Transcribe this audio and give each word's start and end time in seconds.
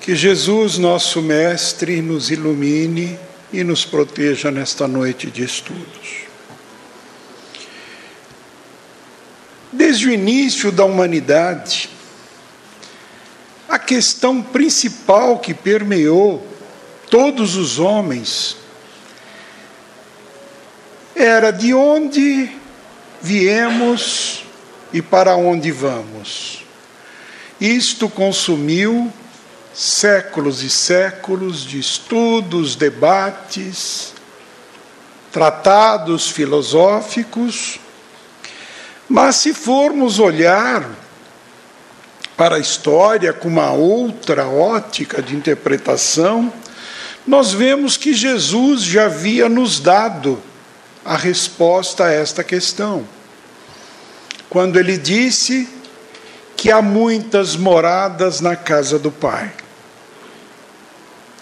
Que 0.00 0.14
Jesus, 0.14 0.78
nosso 0.78 1.20
Mestre, 1.20 2.00
nos 2.00 2.30
ilumine 2.30 3.18
e 3.52 3.62
nos 3.62 3.84
proteja 3.84 4.50
nesta 4.50 4.88
noite 4.88 5.30
de 5.30 5.44
estudos. 5.44 6.24
Desde 9.70 10.08
o 10.08 10.12
início 10.12 10.72
da 10.72 10.84
humanidade, 10.84 11.90
a 13.68 13.78
questão 13.78 14.42
principal 14.42 15.38
que 15.38 15.52
permeou 15.52 16.46
todos 17.10 17.54
os 17.56 17.78
homens 17.78 18.56
era 21.14 21.50
de 21.50 21.74
onde 21.74 22.50
viemos 23.20 24.44
e 24.94 25.02
para 25.02 25.36
onde 25.36 25.70
vamos. 25.70 26.64
Isto 27.60 28.08
consumiu 28.08 29.12
séculos 29.72 30.62
e 30.62 30.70
séculos 30.70 31.64
de 31.64 31.78
estudos, 31.78 32.74
debates, 32.74 34.12
tratados 35.32 36.28
filosóficos, 36.28 37.78
mas 39.08 39.36
se 39.36 39.54
formos 39.54 40.18
olhar 40.18 40.88
para 42.36 42.56
a 42.56 42.60
história 42.60 43.32
com 43.32 43.48
uma 43.48 43.70
outra 43.72 44.46
ótica 44.46 45.20
de 45.20 45.36
interpretação, 45.36 46.52
nós 47.26 47.52
vemos 47.52 47.96
que 47.96 48.14
Jesus 48.14 48.82
já 48.82 49.04
havia 49.06 49.48
nos 49.48 49.78
dado 49.78 50.42
a 51.04 51.16
resposta 51.16 52.04
a 52.04 52.12
esta 52.12 52.42
questão. 52.42 53.06
Quando 54.48 54.78
ele 54.78 54.96
disse 54.96 55.68
que 56.60 56.70
há 56.70 56.82
muitas 56.82 57.56
moradas 57.56 58.42
na 58.42 58.54
casa 58.54 58.98
do 58.98 59.10
Pai. 59.10 59.50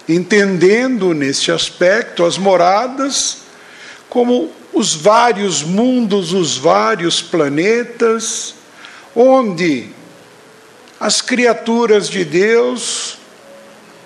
Entendendo 0.07 1.13
nesse 1.13 1.51
aspecto 1.51 2.23
as 2.23 2.37
moradas 2.37 3.39
como 4.07 4.49
os 4.71 4.95
vários 4.95 5.61
mundos, 5.61 6.31
os 6.31 6.57
vários 6.57 7.21
planetas, 7.21 8.55
onde 9.13 9.89
as 10.97 11.19
criaturas 11.21 12.07
de 12.07 12.23
Deus 12.23 13.17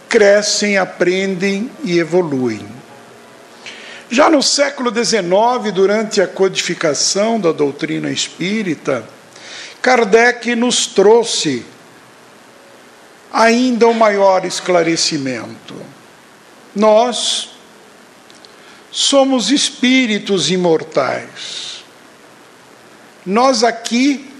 crescem, 0.09 0.80
aprendem 0.80 1.70
e 1.83 2.00
evoluem. 2.00 2.66
Já 4.09 4.31
no 4.31 4.42
século 4.42 4.92
XIX, 4.92 5.72
durante 5.72 6.20
a 6.22 6.27
codificação 6.27 7.39
da 7.39 7.52
doutrina 7.52 8.09
espírita, 8.09 9.08
Kardec 9.84 10.56
nos 10.56 10.88
trouxe 10.88 11.66
ainda 13.34 13.86
um 13.86 13.94
maior 13.94 14.45
esclarecimento. 14.45 15.76
Nós 16.73 17.50
somos 18.89 19.52
espíritos 19.52 20.50
imortais. 20.50 21.84
Nós 23.26 23.61
aqui 23.61 24.31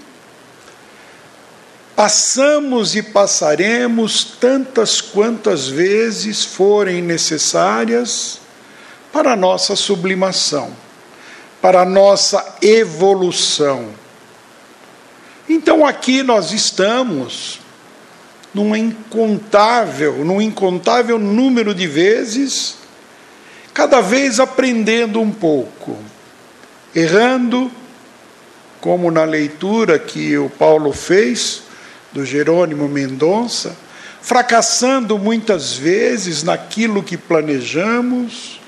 passamos 1.94 2.96
e 2.96 3.02
passaremos 3.02 4.24
tantas 4.40 5.02
quantas 5.02 5.68
vezes 5.68 6.42
forem 6.42 7.02
necessárias 7.02 8.40
para 9.12 9.34
a 9.34 9.36
nossa 9.36 9.76
sublimação, 9.76 10.74
para 11.60 11.82
a 11.82 11.84
nossa 11.84 12.56
evolução. 12.62 14.03
Então 15.48 15.86
aqui 15.86 16.22
nós 16.22 16.52
estamos 16.52 17.60
num 18.54 18.74
incontável, 18.74 20.24
num 20.24 20.40
incontável 20.40 21.18
número 21.18 21.74
de 21.74 21.86
vezes 21.86 22.76
cada 23.74 24.00
vez 24.00 24.38
aprendendo 24.38 25.20
um 25.20 25.32
pouco, 25.32 25.98
errando, 26.94 27.70
como 28.80 29.10
na 29.10 29.24
leitura 29.24 29.98
que 29.98 30.38
o 30.38 30.48
Paulo 30.48 30.92
fez 30.92 31.64
do 32.12 32.24
Jerônimo 32.24 32.88
Mendonça, 32.88 33.76
fracassando 34.22 35.18
muitas 35.18 35.74
vezes 35.74 36.44
naquilo 36.44 37.02
que 37.02 37.16
planejamos, 37.16 38.60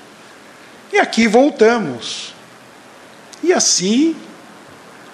e 0.91 0.99
aqui 0.99 1.27
voltamos. 1.27 2.33
E 3.41 3.53
assim 3.53 4.15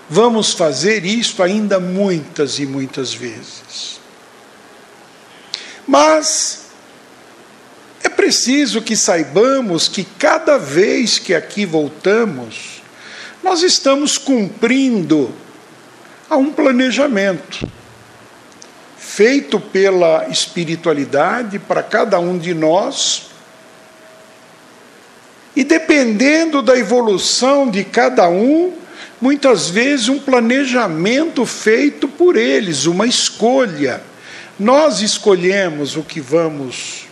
vamos 0.09 0.53
fazer 0.53 1.05
isto 1.05 1.41
ainda 1.41 1.79
muitas 1.79 2.59
e 2.59 2.65
muitas 2.65 3.13
vezes. 3.13 3.99
Mas 5.87 6.67
é 8.03 8.09
preciso 8.09 8.81
que 8.81 8.95
saibamos 8.95 9.87
que 9.87 10.03
cada 10.03 10.57
vez 10.57 11.19
que 11.19 11.33
aqui 11.33 11.65
voltamos, 11.65 12.81
nós 13.41 13.61
estamos 13.61 14.17
cumprindo 14.17 15.33
a 16.29 16.37
um 16.37 16.51
planejamento 16.51 17.67
feito 18.97 19.59
pela 19.59 20.27
espiritualidade 20.29 21.59
para 21.59 21.83
cada 21.83 22.19
um 22.19 22.37
de 22.37 22.53
nós. 22.53 23.27
E 25.55 25.63
dependendo 25.63 26.63
da 26.63 26.75
evolução 26.75 27.69
de 27.69 27.83
cada 27.83 28.27
um, 28.27 28.73
muitas 29.23 29.69
vezes 29.69 30.09
um 30.09 30.19
planejamento 30.19 31.45
feito 31.45 32.09
por 32.09 32.35
eles, 32.35 32.85
uma 32.85 33.07
escolha. 33.07 34.03
Nós 34.59 34.99
escolhemos 34.99 35.95
o 35.95 36.03
que 36.03 36.19
vamos 36.19 37.05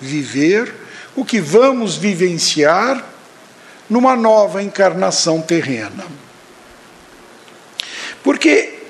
viver, 0.00 0.74
o 1.14 1.24
que 1.24 1.40
vamos 1.40 1.94
vivenciar 1.94 3.06
numa 3.88 4.16
nova 4.16 4.64
encarnação 4.64 5.40
terrena. 5.40 6.04
Porque 8.24 8.80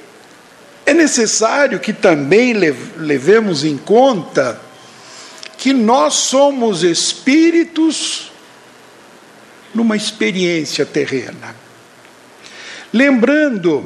é 0.86 0.94
necessário 0.94 1.78
que 1.78 1.92
também 1.92 2.54
levemos 2.96 3.62
em 3.62 3.76
conta 3.76 4.58
que 5.58 5.74
nós 5.74 6.14
somos 6.14 6.82
espíritos 6.82 8.32
numa 9.74 9.98
experiência 9.98 10.86
terrena. 10.86 11.63
Lembrando 12.94 13.84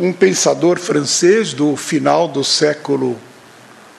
um 0.00 0.14
pensador 0.14 0.78
francês 0.78 1.52
do 1.52 1.76
final 1.76 2.26
do 2.26 2.42
século 2.42 3.18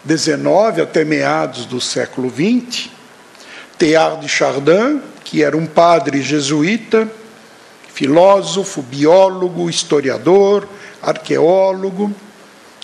19 0.04 0.82
até 0.82 1.06
meados 1.06 1.68
do 1.68 1.80
século 1.80 2.28
XX, 2.28 2.90
Teilhard 3.78 4.22
de 4.22 4.28
Chardin, 4.28 5.00
que 5.24 5.44
era 5.44 5.56
um 5.56 5.68
padre 5.68 6.24
jesuíta, 6.24 7.08
filósofo, 7.94 8.82
biólogo, 8.82 9.70
historiador, 9.70 10.68
arqueólogo, 11.00 12.12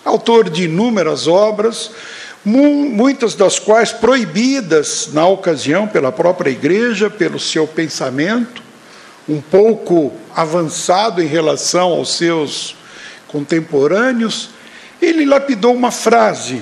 autor 0.04 0.48
de 0.52 0.66
inúmeras 0.66 1.26
obras, 1.26 1.90
muitas 2.46 3.34
das 3.34 3.58
quais 3.58 3.92
proibidas 3.92 5.10
na 5.12 5.26
ocasião 5.26 5.88
pela 5.88 6.12
própria 6.12 6.52
igreja, 6.52 7.10
pelo 7.10 7.40
seu 7.40 7.66
pensamento, 7.66 8.62
um 9.28 9.42
pouco 9.42 10.14
avançado 10.36 11.22
em 11.22 11.28
relação 11.28 11.92
aos 11.92 12.18
seus 12.18 12.76
contemporâneos, 13.28 14.50
ele 15.02 15.26
lapidou 15.26 15.74
uma 15.74 15.92
frase 15.92 16.62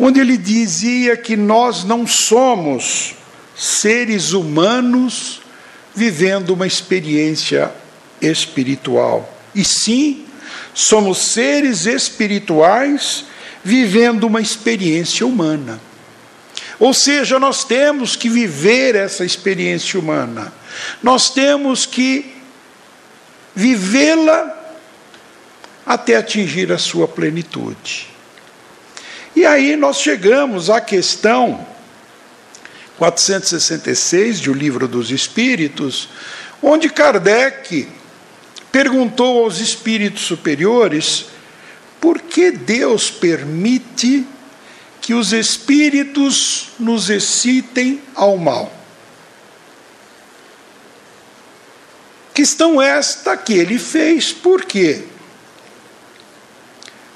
onde 0.00 0.18
ele 0.18 0.38
dizia 0.38 1.14
que 1.14 1.36
nós 1.36 1.84
não 1.84 2.06
somos 2.06 3.14
seres 3.54 4.32
humanos 4.32 5.42
vivendo 5.94 6.50
uma 6.50 6.66
experiência 6.66 7.70
espiritual, 8.20 9.30
e 9.54 9.62
sim 9.62 10.24
somos 10.72 11.18
seres 11.18 11.84
espirituais 11.84 13.26
vivendo 13.62 14.24
uma 14.24 14.40
experiência 14.40 15.26
humana. 15.26 15.78
Ou 16.80 16.94
seja, 16.94 17.38
nós 17.38 17.62
temos 17.62 18.16
que 18.16 18.30
viver 18.30 18.96
essa 18.96 19.22
experiência 19.22 20.00
humana, 20.00 20.50
nós 21.02 21.28
temos 21.28 21.84
que 21.84 22.34
vivê-la 23.54 24.56
até 25.84 26.16
atingir 26.16 26.72
a 26.72 26.78
sua 26.78 27.06
plenitude. 27.06 28.08
E 29.36 29.44
aí 29.44 29.76
nós 29.76 30.00
chegamos 30.00 30.70
à 30.70 30.80
questão 30.80 31.66
466 32.96 34.40
de 34.40 34.50
O 34.50 34.54
Livro 34.54 34.88
dos 34.88 35.10
Espíritos, 35.10 36.08
onde 36.62 36.88
Kardec 36.88 37.88
perguntou 38.72 39.44
aos 39.44 39.60
espíritos 39.60 40.22
superiores 40.22 41.26
por 42.00 42.20
que 42.20 42.50
Deus 42.50 43.10
permite 43.10 44.26
que 45.00 45.14
os 45.14 45.32
espíritos 45.32 46.70
nos 46.78 47.08
excitem 47.10 48.00
ao 48.14 48.36
mal. 48.36 48.72
Questão 52.34 52.80
esta 52.80 53.36
que 53.36 53.54
ele 53.54 53.78
fez, 53.78 54.32
por 54.32 54.64
quê? 54.64 55.04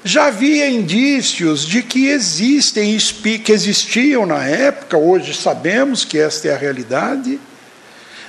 já 0.07 0.27
havia 0.27 0.69
indícios 0.69 1.65
de 1.65 1.81
que 1.81 2.09
existem, 2.09 2.95
que 3.43 3.51
existiam 3.51 4.23
na 4.23 4.45
época, 4.45 4.95
hoje 4.95 5.33
sabemos 5.33 6.05
que 6.05 6.19
esta 6.19 6.47
é 6.47 6.53
a 6.53 6.57
realidade, 6.57 7.39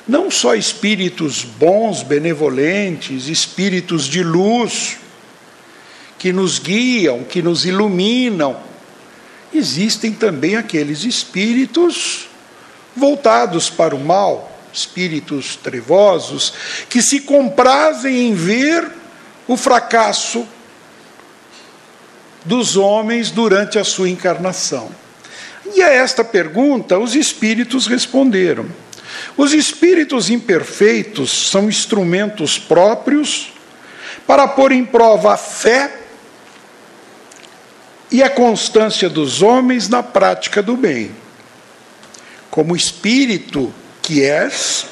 não 0.08 0.30
só 0.30 0.54
espíritos 0.54 1.44
bons, 1.44 2.02
benevolentes, 2.02 3.28
espíritos 3.28 4.06
de 4.06 4.22
luz, 4.22 4.96
que 6.18 6.32
nos 6.32 6.58
guiam, 6.58 7.24
que 7.24 7.42
nos 7.42 7.66
iluminam, 7.66 8.56
existem 9.52 10.12
também 10.12 10.56
aqueles 10.56 11.04
espíritos 11.04 12.28
voltados 12.94 13.68
para 13.68 13.94
o 13.94 14.00
mal, 14.00 14.52
espíritos 14.72 15.56
trevosos, 15.56 16.52
que 16.88 17.02
se 17.02 17.20
comprazem 17.20 18.28
em 18.28 18.34
ver 18.34 18.90
o 19.46 19.56
fracasso 19.56 20.46
dos 22.44 22.76
homens 22.76 23.30
durante 23.30 23.78
a 23.78 23.84
sua 23.84 24.08
encarnação. 24.08 24.90
E 25.74 25.82
a 25.82 25.90
esta 25.90 26.24
pergunta 26.24 26.98
os 26.98 27.14
espíritos 27.14 27.86
responderam. 27.86 28.66
Os 29.36 29.52
espíritos 29.52 30.30
imperfeitos 30.30 31.50
são 31.50 31.68
instrumentos 31.68 32.58
próprios 32.58 33.52
para 34.26 34.46
pôr 34.48 34.72
em 34.72 34.84
prova 34.84 35.34
a 35.34 35.36
fé 35.36 36.05
e 38.10 38.22
a 38.22 38.30
constância 38.30 39.08
dos 39.08 39.42
homens 39.42 39.88
na 39.88 40.02
prática 40.02 40.62
do 40.62 40.76
bem. 40.76 41.10
Como 42.50 42.76
espírito 42.76 43.72
que 44.00 44.22
és, 44.22 44.86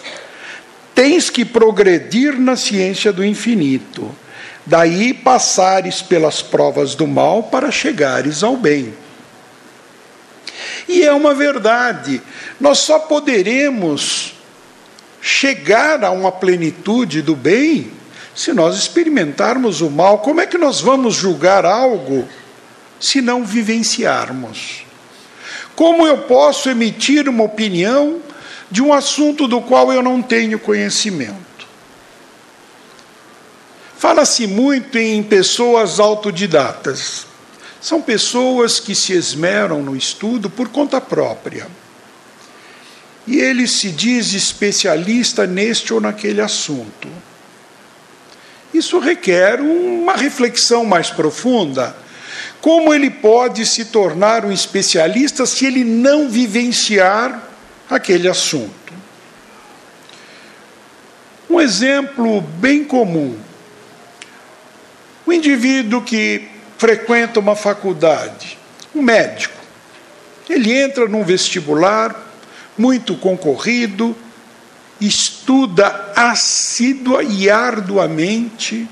tens 0.95 1.31
que 1.31 1.45
progredir 1.45 2.39
na 2.39 2.57
ciência 2.57 3.13
do 3.13 3.25
infinito, 3.25 4.15
daí 4.67 5.15
passares 5.15 6.03
pelas 6.03 6.43
provas 6.43 6.95
do 6.95 7.07
mal 7.07 7.45
para 7.45 7.71
chegares 7.71 8.43
ao 8.43 8.57
bem. 8.57 8.93
E 10.89 11.03
é 11.03 11.13
uma 11.13 11.35
verdade, 11.35 12.21
nós 12.61 12.79
só 12.79 12.99
poderemos 12.99 14.35
chegar 15.21 16.05
a 16.05 16.11
uma 16.11 16.31
plenitude 16.31 17.23
do 17.23 17.35
bem 17.35 17.91
se 18.35 18.53
nós 18.53 18.77
experimentarmos 18.77 19.81
o 19.81 19.89
mal. 19.89 20.19
Como 20.19 20.41
é 20.41 20.47
que 20.47 20.59
nós 20.59 20.81
vamos 20.81 21.15
julgar 21.15 21.65
algo 21.65 22.29
se 23.01 23.21
não 23.21 23.45
vivenciarmos? 23.45 24.85
Como 25.75 26.07
eu 26.07 26.19
posso 26.19 26.71
emitir 26.71 27.29
uma 27.29 27.45
opinião 27.45 28.21
de 28.71 28.83
um 28.83 28.93
assunto 28.93 29.49
do 29.49 29.61
qual 29.61 29.93
eu 29.93 30.03
não 30.03 30.23
tenho 30.23 30.59
conhecimento? 30.59 31.67
Fala-se 33.97 34.47
muito 34.47 34.99
em 34.99 35.23
pessoas 35.23 35.99
autodidatas. 35.99 37.27
São 37.81 38.01
pessoas 38.01 38.79
que 38.79 38.95
se 38.95 39.13
esmeram 39.13 39.83
no 39.83 39.97
estudo 39.97 40.49
por 40.49 40.69
conta 40.69 41.01
própria. 41.01 41.67
E 43.27 43.39
ele 43.39 43.67
se 43.67 43.91
diz 43.91 44.33
especialista 44.33 45.47
neste 45.47 45.93
ou 45.93 46.01
naquele 46.01 46.41
assunto. 46.41 47.09
Isso 48.73 48.99
requer 48.99 49.61
uma 49.61 50.15
reflexão 50.15 50.85
mais 50.85 51.11
profunda 51.11 51.97
como 52.65 52.95
ele 52.95 53.11
pode 53.11 53.67
se 53.67 53.85
tornar 53.85 54.43
um 54.43 54.51
especialista 54.51 55.45
se 55.45 55.67
ele 55.67 55.85
não 55.85 56.31
vivenciar 56.31 57.43
aquele 57.91 58.27
assunto? 58.27 58.95
Um 61.51 61.61
exemplo 61.61 62.41
bem 62.41 62.83
comum: 62.83 63.39
o 65.27 65.33
indivíduo 65.35 66.01
que 66.01 66.49
frequenta 66.79 67.39
uma 67.39 67.55
faculdade, 67.55 68.57
um 68.95 69.03
médico, 69.03 69.61
ele 70.49 70.73
entra 70.73 71.07
num 71.07 71.23
vestibular 71.23 72.17
muito 72.79 73.15
concorrido, 73.15 74.17
estuda 74.99 76.15
assídua 76.17 77.23
e 77.23 77.51
arduamente, 77.51 78.89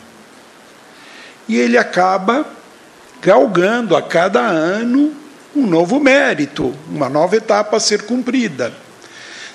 e 1.48 1.56
ele 1.56 1.78
acaba 1.78 2.60
galgando 3.22 3.96
a 3.96 4.02
cada 4.02 4.40
ano 4.40 5.14
um 5.54 5.66
novo 5.66 6.00
mérito, 6.00 6.74
uma 6.88 7.08
nova 7.08 7.36
etapa 7.36 7.76
a 7.76 7.80
ser 7.80 8.02
cumprida. 8.02 8.74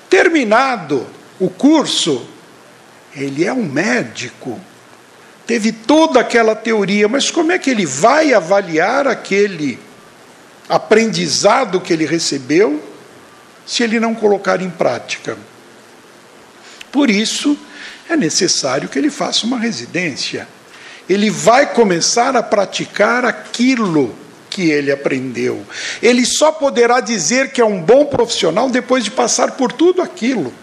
Terminado 0.09 1.05
o 1.39 1.49
curso, 1.49 2.25
ele 3.13 3.43
é 3.43 3.51
um 3.51 3.63
médico, 3.63 4.59
teve 5.45 5.71
toda 5.71 6.21
aquela 6.21 6.55
teoria, 6.55 7.09
mas 7.09 7.29
como 7.29 7.51
é 7.51 7.59
que 7.59 7.69
ele 7.69 7.85
vai 7.85 8.33
avaliar 8.33 9.05
aquele 9.05 9.77
aprendizado 10.69 11.81
que 11.81 11.91
ele 11.91 12.05
recebeu 12.05 12.81
se 13.65 13.83
ele 13.83 13.99
não 13.99 14.15
colocar 14.15 14.61
em 14.61 14.69
prática? 14.69 15.37
Por 16.89 17.09
isso, 17.09 17.57
é 18.07 18.15
necessário 18.15 18.87
que 18.87 18.97
ele 18.97 19.09
faça 19.09 19.45
uma 19.45 19.59
residência 19.59 20.47
ele 21.09 21.29
vai 21.29 21.73
começar 21.73 22.35
a 22.35 22.43
praticar 22.43 23.25
aquilo 23.25 24.13
que 24.49 24.69
ele 24.69 24.91
aprendeu. 24.91 25.65
Ele 26.01 26.25
só 26.25 26.51
poderá 26.51 26.99
dizer 26.99 27.51
que 27.51 27.61
é 27.61 27.65
um 27.65 27.81
bom 27.81 28.05
profissional 28.05 28.69
depois 28.69 29.03
de 29.03 29.11
passar 29.11 29.51
por 29.51 29.71
tudo 29.71 30.01
aquilo. 30.01 30.53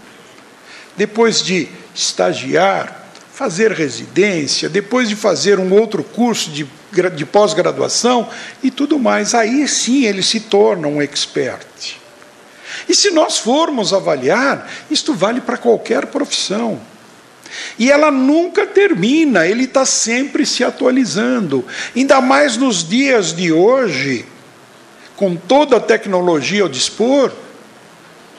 Depois 0.96 1.43
de 1.43 1.69
estagiar, 1.94 3.08
fazer 3.32 3.73
residência, 3.73 4.69
depois 4.69 5.08
de 5.08 5.17
fazer 5.17 5.58
um 5.58 5.73
outro 5.73 6.05
curso 6.05 6.50
de, 6.50 6.67
de 7.14 7.26
pós-graduação 7.26 8.29
e 8.62 8.70
tudo 8.70 8.99
mais. 8.99 9.35
Aí 9.35 9.67
sim 9.67 10.05
ele 10.05 10.23
se 10.23 10.41
torna 10.41 10.88
um 10.88 11.00
expert. 11.00 11.99
E 12.88 12.94
se 12.94 13.11
nós 13.11 13.38
formos 13.38 13.93
avaliar, 13.93 14.70
isto 14.91 15.14
vale 15.14 15.41
para 15.41 15.56
qualquer 15.56 16.06
profissão. 16.06 16.81
E 17.79 17.91
ela 17.91 18.11
nunca 18.11 18.67
termina, 18.67 19.47
ele 19.47 19.65
está 19.65 19.85
sempre 19.85 20.47
se 20.47 20.65
atualizando. 20.65 21.65
Ainda 21.95 22.21
mais 22.21 22.56
nos 22.56 22.87
dias 22.87 23.35
de 23.35 23.53
hoje, 23.53 24.25
com 25.17 25.37
toda 25.37 25.77
a 25.77 25.81
tecnologia 25.81 26.62
ao 26.62 26.69
dispor, 26.69 27.33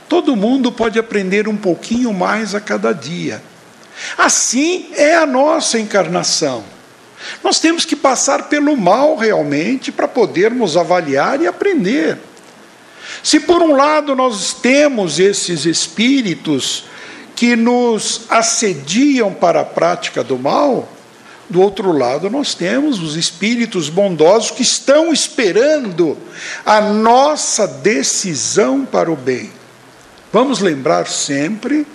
todo 0.07 0.35
mundo 0.35 0.71
pode 0.71 0.99
aprender 0.99 1.47
um 1.47 1.57
pouquinho 1.57 2.13
mais 2.13 2.55
a 2.55 2.59
cada 2.59 2.93
dia. 2.93 3.41
Assim 4.17 4.89
é 4.93 5.15
a 5.15 5.25
nossa 5.25 5.79
encarnação. 5.79 6.63
Nós 7.43 7.59
temos 7.59 7.85
que 7.85 7.95
passar 7.95 8.49
pelo 8.49 8.75
mal 8.75 9.15
realmente 9.15 9.91
para 9.91 10.07
podermos 10.07 10.77
avaliar 10.77 11.41
e 11.41 11.47
aprender. 11.47 12.17
Se 13.23 13.39
por 13.39 13.61
um 13.61 13.75
lado 13.75 14.15
nós 14.15 14.53
temos 14.53 15.19
esses 15.19 15.65
espíritos 15.65 16.85
que 17.35 17.55
nos 17.55 18.21
assediam 18.29 19.33
para 19.33 19.61
a 19.61 19.65
prática 19.65 20.23
do 20.23 20.37
mal, 20.37 20.87
do 21.49 21.61
outro 21.61 21.91
lado, 21.91 22.29
nós 22.29 22.55
temos 22.55 22.99
os 22.99 23.15
espíritos 23.15 23.89
bondosos 23.89 24.51
que 24.51 24.63
estão 24.63 25.13
esperando 25.13 26.17
a 26.65 26.81
nossa 26.81 27.67
decisão 27.67 28.85
para 28.85 29.11
o 29.11 29.15
bem. 29.15 29.51
Vamos 30.33 30.59
lembrar 30.59 31.07
sempre 31.07 31.85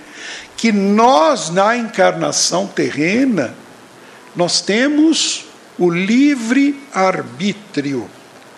que 0.57 0.71
nós, 0.71 1.51
na 1.51 1.77
encarnação 1.77 2.67
terrena, 2.67 3.55
nós 4.37 4.61
temos 4.61 5.47
o 5.79 5.91
livre 5.91 6.81
arbítrio, 6.93 8.09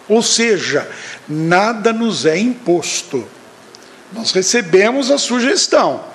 ou 0.08 0.22
seja, 0.22 0.88
nada 1.28 1.92
nos 1.92 2.26
é 2.26 2.36
imposto. 2.36 3.26
Nós 4.12 4.32
recebemos 4.32 5.10
a 5.10 5.16
sugestão. 5.16 6.11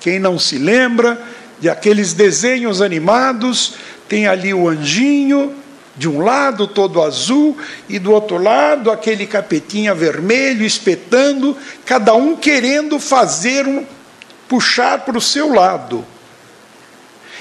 Quem 0.00 0.18
não 0.18 0.38
se 0.38 0.58
lembra 0.58 1.20
de 1.60 1.68
aqueles 1.68 2.12
desenhos 2.12 2.80
animados, 2.80 3.74
tem 4.08 4.26
ali 4.26 4.54
o 4.54 4.68
anjinho, 4.68 5.54
de 5.98 6.08
um 6.08 6.20
lado 6.20 6.68
todo 6.68 7.02
azul 7.02 7.56
e 7.88 7.98
do 7.98 8.12
outro 8.12 8.38
lado 8.38 8.90
aquele 8.90 9.26
capetinha 9.26 9.92
vermelho 9.92 10.64
espetando, 10.64 11.56
cada 11.84 12.14
um 12.14 12.36
querendo 12.36 13.00
fazer 13.00 13.66
um 13.66 13.84
puxar 14.48 15.00
para 15.00 15.18
o 15.18 15.20
seu 15.20 15.52
lado. 15.52 16.06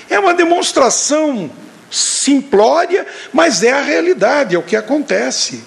É 0.09 0.17
uma 0.19 0.33
demonstração 0.33 1.51
simplória, 1.89 3.05
mas 3.31 3.61
é 3.61 3.71
a 3.71 3.81
realidade, 3.81 4.55
é 4.55 4.59
o 4.59 4.63
que 4.63 4.75
acontece. 4.75 5.63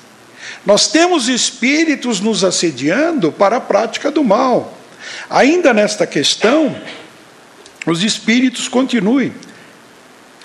Nós 0.67 0.89
temos 0.89 1.29
espíritos 1.29 2.21
nos 2.21 2.43
assediando 2.43 3.31
para 3.31 3.57
a 3.57 3.61
prática 3.61 4.11
do 4.11 4.25
mal. 4.25 4.80
Ainda 5.29 5.73
nesta 5.73 6.07
questão, 6.07 6.77
os 7.87 8.03
espíritos 8.03 8.69
continuem, 8.69 9.33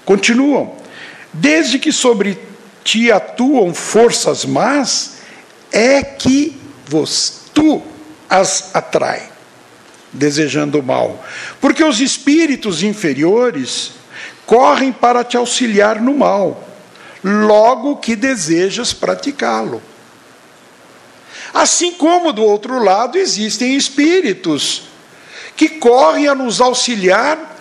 continuam. 0.03 0.75
Desde 1.33 1.77
que 1.79 1.91
sobre 1.91 2.39
ti 2.83 3.11
atuam 3.11 3.73
forças 3.73 4.45
más, 4.45 5.17
é 5.71 6.01
que 6.01 6.57
vos, 6.87 7.41
tu 7.53 7.81
as 8.29 8.73
atrai, 8.73 9.29
desejando 10.13 10.79
o 10.79 10.83
mal. 10.83 11.23
Porque 11.59 11.83
os 11.83 11.99
espíritos 11.99 12.83
inferiores 12.83 13.91
correm 14.45 14.91
para 14.91 15.23
te 15.23 15.35
auxiliar 15.35 16.01
no 16.01 16.15
mal, 16.15 16.63
logo 17.23 17.97
que 17.97 18.15
desejas 18.15 18.93
praticá-lo. 18.93 19.81
Assim 21.55 21.93
como 21.93 22.33
do 22.33 22.43
outro 22.43 22.83
lado 22.83 23.17
existem 23.17 23.77
espíritos 23.77 24.89
que 25.55 25.69
correm 25.69 26.27
a 26.27 26.35
nos 26.35 26.59
auxiliar 26.59 27.55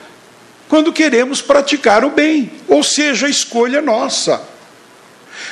quando 0.68 0.92
queremos 0.92 1.40
praticar 1.40 2.04
o 2.04 2.10
bem, 2.10 2.50
ou 2.66 2.82
seja, 2.82 3.28
a 3.28 3.30
escolha 3.30 3.80
nossa. 3.80 4.42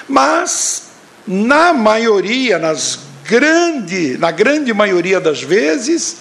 Mas 0.08 0.88
na 1.24 1.72
maioria, 1.72 2.58
nas 2.58 2.98
grande, 3.24 4.18
na 4.18 4.32
grande 4.32 4.74
maioria 4.74 5.20
das 5.20 5.40
vezes, 5.40 6.16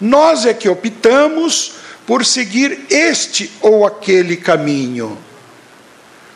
nós 0.00 0.46
é 0.46 0.54
que 0.54 0.68
optamos 0.68 1.72
por 2.06 2.24
seguir 2.24 2.86
este 2.88 3.50
ou 3.60 3.84
aquele 3.84 4.36
caminho. 4.36 5.18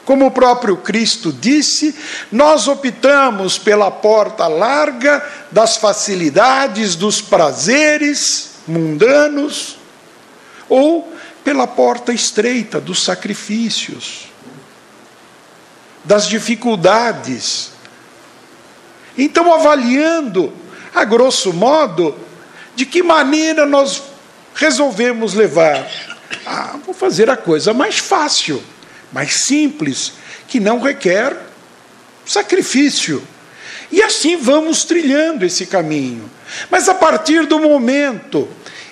Como 0.08 0.24
o 0.24 0.30
próprio 0.30 0.74
Cristo 0.78 1.30
disse, 1.30 1.94
nós 2.32 2.66
optamos 2.66 3.58
pela 3.58 3.90
porta 3.90 4.46
larga 4.46 5.22
das 5.52 5.76
facilidades, 5.76 6.96
dos 6.96 7.20
prazeres 7.20 8.52
mundanos, 8.66 9.76
ou 10.66 11.12
pela 11.44 11.66
porta 11.66 12.10
estreita 12.10 12.80
dos 12.80 13.04
sacrifícios, 13.04 14.32
das 16.02 16.26
dificuldades. 16.26 17.72
Então, 19.14 19.52
avaliando, 19.52 20.54
a 20.94 21.04
grosso 21.04 21.52
modo, 21.52 22.16
de 22.74 22.86
que 22.86 23.02
maneira 23.02 23.66
nós 23.66 24.04
resolvemos 24.54 25.34
levar. 25.34 25.86
Ah, 26.46 26.78
vou 26.86 26.94
fazer 26.94 27.28
a 27.28 27.36
coisa 27.36 27.74
mais 27.74 27.98
fácil 27.98 28.64
mais 29.12 29.44
simples, 29.44 30.12
que 30.46 30.60
não 30.60 30.80
requer 30.80 31.36
sacrifício. 32.24 33.22
E 33.90 34.02
assim 34.02 34.36
vamos 34.36 34.84
trilhando 34.84 35.44
esse 35.44 35.66
caminho. 35.66 36.30
Mas 36.70 36.88
a 36.88 36.94
partir 36.94 37.46
do 37.46 37.58
momento 37.58 38.48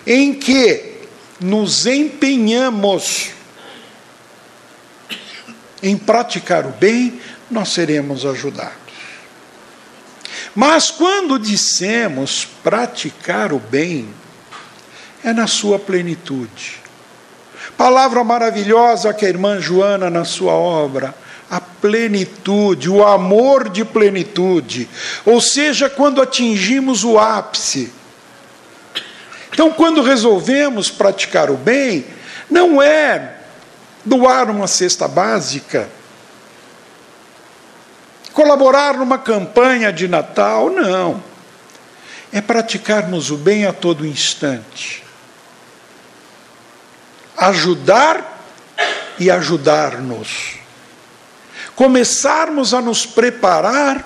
em 0.06 0.32
que 0.35 0.94
nos 1.40 1.87
empenhamos 1.87 3.30
em 5.82 5.96
praticar 5.96 6.66
o 6.66 6.70
bem, 6.70 7.20
nós 7.50 7.68
seremos 7.68 8.25
ajudados. 8.25 8.87
Mas 10.54 10.90
quando 10.90 11.38
dissemos 11.38 12.49
praticar 12.62 13.52
o 13.52 13.58
bem, 13.58 14.08
é 15.23 15.32
na 15.32 15.46
sua 15.46 15.78
plenitude. 15.78 16.86
Palavra 17.76 18.25
maravilhosa 18.25 19.12
que 19.12 19.26
a 19.26 19.28
irmã 19.28 19.61
Joana, 19.61 20.09
na 20.09 20.25
sua 20.25 20.52
obra, 20.52 21.14
a 21.50 21.61
plenitude, 21.61 22.88
o 22.88 23.04
amor 23.04 23.68
de 23.68 23.85
plenitude, 23.85 24.88
ou 25.26 25.40
seja, 25.40 25.90
quando 25.90 26.23
atingimos 26.23 27.04
o 27.04 27.18
ápice. 27.18 27.92
Então, 29.52 29.71
quando 29.71 30.02
resolvemos 30.02 30.90
praticar 30.90 31.50
o 31.50 31.56
bem, 31.56 32.06
não 32.50 32.80
é 32.80 33.37
doar 34.04 34.50
uma 34.50 34.66
cesta 34.66 35.06
básica, 35.06 35.88
colaborar 38.33 38.95
numa 38.95 39.18
campanha 39.18 39.92
de 39.92 40.09
Natal, 40.09 40.71
não. 40.71 41.23
É 42.33 42.40
praticarmos 42.40 43.30
o 43.30 43.37
bem 43.37 43.66
a 43.66 43.73
todo 43.73 44.06
instante 44.06 45.05
ajudar 47.37 48.37
e 49.19 49.31
ajudar-nos. 49.31 50.57
Começarmos 51.75 52.73
a 52.73 52.81
nos 52.81 53.05
preparar 53.05 54.05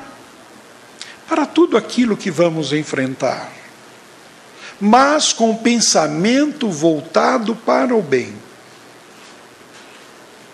para 1.29 1.47
tudo 1.47 1.77
aquilo 1.77 2.17
que 2.17 2.31
vamos 2.31 2.73
enfrentar, 2.73 3.53
mas 4.81 5.33
com 5.33 5.51
o 5.51 5.59
pensamento 5.59 6.69
voltado 6.69 7.55
para 7.55 7.95
o 7.95 8.03
bem. 8.03 8.35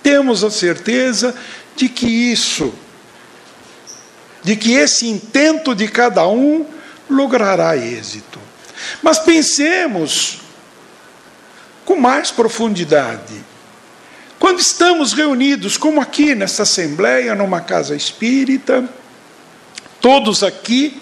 Temos 0.02 0.44
a 0.44 0.50
certeza 0.50 1.34
de 1.74 1.88
que 1.88 2.06
isso, 2.06 2.72
de 4.42 4.54
que 4.54 4.74
esse 4.74 5.08
intento 5.08 5.74
de 5.74 5.88
cada 5.88 6.26
um 6.26 6.66
logrará 7.08 7.76
êxito. 7.76 8.38
Mas 9.02 9.18
pensemos 9.18 10.40
com 11.86 11.96
mais 11.96 12.30
profundidade. 12.30 13.42
Quando 14.38 14.58
estamos 14.58 15.14
reunidos, 15.14 15.78
como 15.78 16.00
aqui 16.00 16.34
nessa 16.34 16.64
assembleia, 16.64 17.34
numa 17.34 17.60
casa 17.60 17.96
espírita, 17.96 18.86
todos 20.00 20.42
aqui 20.42 21.00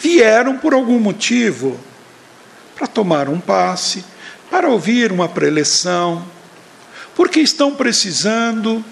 vieram 0.00 0.56
por 0.56 0.74
algum 0.74 0.98
motivo 0.98 1.78
para 2.74 2.88
tomar 2.88 3.28
um 3.28 3.38
passe, 3.38 4.04
para 4.50 4.68
ouvir 4.68 5.12
uma 5.12 5.28
preleção, 5.28 6.26
porque 7.14 7.40
estão 7.40 7.74
precisando, 7.74 8.82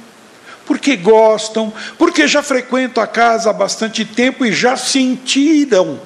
porque 0.66 0.94
gostam, 0.94 1.72
porque 1.96 2.28
já 2.28 2.42
frequentam 2.42 3.02
a 3.02 3.06
casa 3.06 3.48
há 3.48 3.52
bastante 3.52 4.04
tempo 4.04 4.44
e 4.44 4.52
já 4.52 4.76
sentiram 4.76 5.98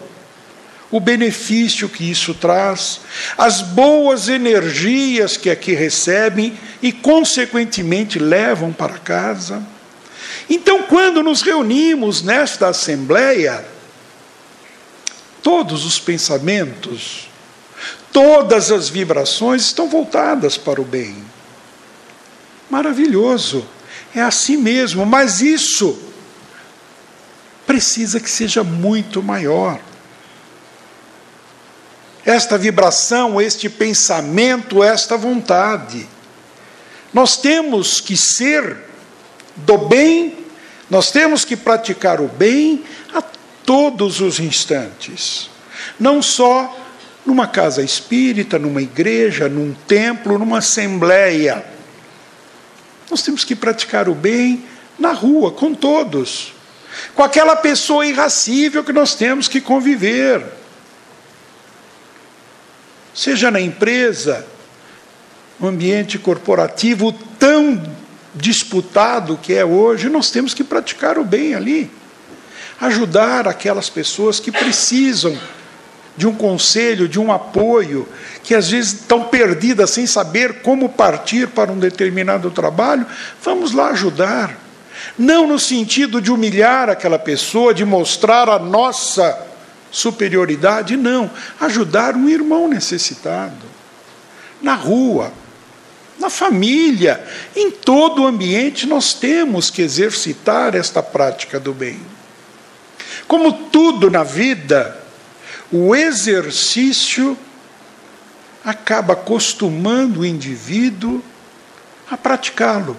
o 0.93 1.01
benefício 1.01 1.89
que 1.89 2.09
isso 2.09 2.35
traz, 2.35 3.01
as 3.39 3.63
boas 3.63 4.29
energias 4.29 5.39
que 5.39 5.49
aqui 5.49 5.73
recebem 5.73 6.57
e, 6.83 6.93
consequentemente, 6.93 8.19
levam 8.19 8.75
para 8.75 8.99
casa. 8.99 9.63
Então, 10.51 10.83
quando 10.83 11.23
nos 11.23 11.41
reunimos 11.41 12.23
nesta 12.23 12.69
Assembleia, 12.69 13.65
todos 15.43 15.87
os 15.87 15.99
pensamentos, 15.99 17.31
todas 18.13 18.71
as 18.71 18.91
vibrações 18.91 19.63
estão 19.63 19.89
voltadas 19.89 20.59
para 20.59 20.79
o 20.79 20.85
bem. 20.85 21.25
Maravilhoso, 22.69 23.67
é 24.15 24.21
assim 24.21 24.59
mesmo, 24.59 25.07
mas 25.07 25.41
isso 25.41 25.99
precisa 27.67 28.21
que 28.21 28.29
seja 28.29 28.63
muito 28.63 29.23
maior 29.23 29.81
esta 32.25 32.57
vibração, 32.57 33.41
este 33.41 33.69
pensamento, 33.69 34.83
esta 34.83 35.17
vontade. 35.17 36.07
Nós 37.13 37.37
temos 37.37 38.01
que 38.01 38.17
ser 38.17 38.77
do 39.57 39.77
bem, 39.77 40.39
nós 40.89 41.11
temos 41.11 41.45
que 41.45 41.57
praticar 41.57 42.21
o 42.21 42.29
bem 42.29 42.85
a 43.13 43.23
todos 43.65 44.21
os 44.21 44.39
instantes. 44.39 45.51
Não 45.99 46.23
só 46.23 46.79
numa 47.27 47.47
casa 47.47 47.83
espírita, 47.83 48.59
numa 48.59 48.83
igreja, 48.83 49.49
num 49.49 49.75
templo, 49.87 50.39
numa 50.39 50.59
assembleia. 50.59 51.65
Nós 53.11 53.23
temos 53.23 53.45
que 53.45 53.55
praticar 53.55 54.09
o 54.09 54.15
bem 54.15 54.65
na 54.99 55.13
rua, 55.13 55.51
com 55.53 55.75
todos. 55.75 56.55
Com 57.15 57.23
aquela 57.23 57.57
pessoa 57.57 58.07
irracível 58.07 58.85
que 58.85 58.93
nós 58.93 59.15
temos 59.15 59.49
que 59.49 59.61
conviver 59.61 60.62
seja 63.15 63.51
na 63.51 63.61
empresa, 63.61 64.47
no 65.59 65.69
ambiente 65.69 66.19
corporativo 66.19 67.13
tão 67.39 67.83
disputado 68.35 69.39
que 69.41 69.55
é 69.55 69.65
hoje, 69.65 70.09
nós 70.09 70.31
temos 70.31 70.55
que 70.55 70.65
praticar 70.65 71.19
o 71.19 71.25
bem 71.25 71.55
ali. 71.55 71.91
Ajudar 72.81 73.47
aquelas 73.47 73.89
pessoas 73.89 74.41
que 74.41 74.51
precisam 74.51 75.39
de 76.17 76.27
um 76.27 76.35
conselho, 76.35 77.09
de 77.09 77.19
um 77.19 77.33
apoio, 77.33 78.09
que 78.43 78.55
às 78.55 78.71
vezes 78.71 78.93
estão 78.95 79.25
perdidas 79.25 79.91
sem 79.91 80.07
saber 80.07 80.61
como 80.61 80.89
partir 80.89 81.49
para 81.49 81.73
um 81.73 81.79
determinado 81.79 82.51
trabalho, 82.51 83.07
vamos 83.43 83.73
lá 83.73 83.89
ajudar. 83.89 84.59
Não 85.19 85.47
no 85.47 85.59
sentido 85.59 86.21
de 86.21 86.31
humilhar 86.31 86.89
aquela 86.89 87.19
pessoa, 87.19 87.73
de 87.73 87.85
mostrar 87.85 88.49
a 88.49 88.59
nossa 88.59 89.52
superioridade, 89.93 90.97
não. 90.97 91.31
Ajudar 91.61 92.17
um 92.17 92.29
irmão 92.29 92.67
necessitado. 92.67 93.71
Na 94.61 94.75
rua, 94.75 95.33
na 96.19 96.31
família, 96.31 97.23
em 97.55 97.71
todo 97.71 98.23
o 98.23 98.27
ambiente, 98.27 98.87
nós 98.87 99.13
temos 99.13 99.71
que 99.71 99.83
exercitar 99.83 100.75
esta 100.75 101.03
prática 101.03 101.61
do 101.61 101.75
bem. 101.75 102.01
Como 103.29 103.53
tudo 103.69 104.11
na 104.11 104.25
vida, 104.25 104.99
o 105.71 105.95
exercício 105.95 107.37
acaba 108.65 109.13
acostumando 109.13 110.21
o 110.21 110.27
indivíduo 110.27 111.23
a 112.11 112.17
praticá-lo. 112.17 112.97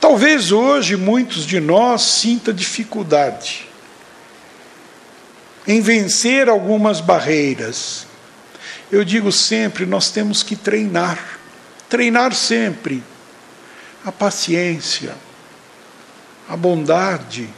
Talvez 0.00 0.50
hoje 0.50 0.96
muitos 0.96 1.46
de 1.46 1.60
nós 1.60 2.02
sinta 2.02 2.52
dificuldade 2.52 3.66
em 5.66 5.80
vencer 5.80 6.48
algumas 6.48 7.00
barreiras. 7.00 8.06
Eu 8.90 9.04
digo 9.04 9.32
sempre, 9.32 9.84
nós 9.84 10.10
temos 10.10 10.42
que 10.42 10.54
treinar, 10.54 11.38
treinar 11.88 12.32
sempre 12.34 13.02
a 14.04 14.12
paciência, 14.12 15.14
a 16.48 16.56
bondade, 16.56 17.48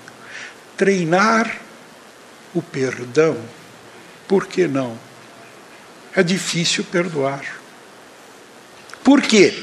treinar 0.77 1.59
o 2.55 2.63
perdão. 2.63 3.37
Por 4.27 4.47
que 4.47 4.67
não? 4.67 4.99
É 6.15 6.23
difícil 6.23 6.85
perdoar. 6.85 7.45
Por 9.05 9.21
quê? 9.21 9.55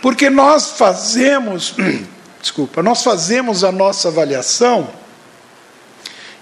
Porque 0.00 0.30
nós 0.30 0.72
fazemos, 0.72 1.74
desculpa, 2.40 2.82
nós 2.82 3.02
fazemos 3.02 3.64
a 3.64 3.72
nossa 3.72 4.08
avaliação 4.08 4.99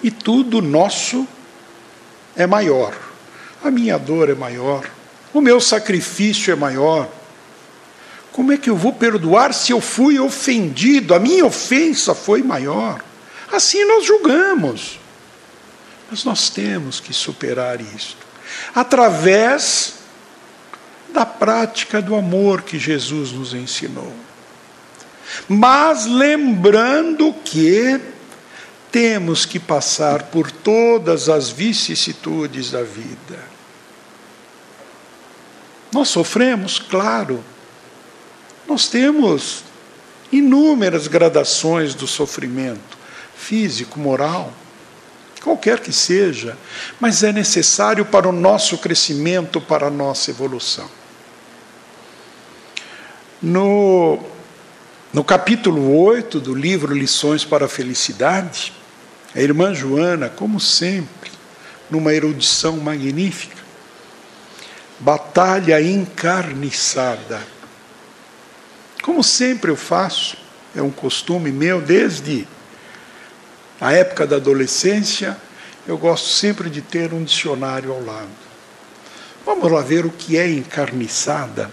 e 0.03 0.11
tudo 0.11 0.63
nosso 0.63 1.27
é 2.37 2.47
maior. 2.47 2.95
A 3.63 3.71
minha 3.71 3.99
dor 3.99 4.31
é 4.31 4.35
maior, 4.35 4.89
o 5.33 5.41
meu 5.41 5.61
sacrifício 5.61 6.53
é 6.53 6.57
maior. 6.57 7.09
Como 8.33 8.53
é 8.53 8.57
que 8.57 8.71
eu 8.71 8.77
vou 8.77 8.93
perdoar 8.93 9.53
se 9.53 9.73
eu 9.73 9.81
fui 9.81 10.19
ofendido? 10.19 11.13
A 11.13 11.19
minha 11.19 11.45
ofensa 11.45 12.15
foi 12.15 12.43
maior. 12.43 13.03
Assim 13.53 13.85
nós 13.85 14.05
julgamos. 14.05 15.01
Mas 16.09 16.25
nós 16.25 16.49
temos 16.49 17.01
que 17.01 17.13
superar 17.13 17.81
isto 17.81 18.29
através 18.75 19.95
da 21.13 21.27
prática 21.27 22.01
do 22.01 22.15
amor 22.15 22.63
que 22.63 22.79
Jesus 22.79 23.33
nos 23.33 23.55
ensinou. 23.55 24.13
Mas 25.49 26.07
lembrando 26.07 27.35
que 27.45 28.01
temos 28.91 29.45
que 29.45 29.59
passar 29.59 30.25
por 30.25 30.51
todas 30.51 31.29
as 31.29 31.51
vicissitudes 31.51 32.71
da 32.71 32.83
vida. 32.83 33.39
Nós 35.93 36.09
sofremos, 36.09 36.79
claro. 36.79 37.43
Nós 38.67 38.89
temos 38.89 39.65
inúmeras 40.31 41.07
gradações 41.07 41.95
do 41.95 42.07
sofrimento 42.07 42.99
físico, 43.37 43.99
moral, 43.99 44.53
qualquer 45.43 45.81
que 45.81 45.93
seja, 45.93 46.59
mas 47.01 47.23
é 47.23 47.33
necessário 47.33 48.05
para 48.05 48.29
o 48.29 48.33
nosso 48.33 48.77
crescimento, 48.79 49.61
para 49.61 49.87
a 49.87 49.91
nossa 49.91 50.31
evolução. 50.31 50.91
No, 53.41 54.19
no 55.13 55.23
capítulo 55.23 55.97
8 56.03 56.41
do 56.41 56.55
livro 56.55 56.93
Lições 56.93 57.45
para 57.45 57.67
a 57.67 57.69
Felicidade, 57.69 58.73
a 59.35 59.41
irmã 59.41 59.75
Joana, 59.75 60.29
como 60.29 60.59
sempre, 60.59 61.31
numa 61.91 62.13
erudição 62.13 62.77
magnífica, 62.77 63.57
batalha 64.99 65.81
encarniçada. 65.81 67.41
Como 69.03 69.23
sempre 69.23 69.71
eu 69.71 69.77
faço, 69.77 70.37
é 70.75 70.83
um 70.83 70.91
costume 70.91 71.51
meu 71.51 71.81
desde 71.81 72.47
a 73.81 73.93
época 73.93 74.27
da 74.27 74.37
adolescência, 74.37 75.37
eu 75.87 75.97
gosto 75.97 76.29
sempre 76.29 76.69
de 76.69 76.83
ter 76.83 77.15
um 77.15 77.23
dicionário 77.23 77.93
ao 77.93 78.05
lado. 78.05 78.29
Vamos 79.47 79.71
lá 79.71 79.81
ver 79.81 80.05
o 80.05 80.11
que 80.11 80.37
é 80.37 80.51
encarniçada 80.51 81.71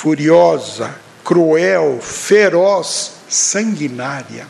furiosa, 0.00 0.94
cruel, 1.22 2.00
feroz, 2.00 3.12
sanguinária. 3.28 4.46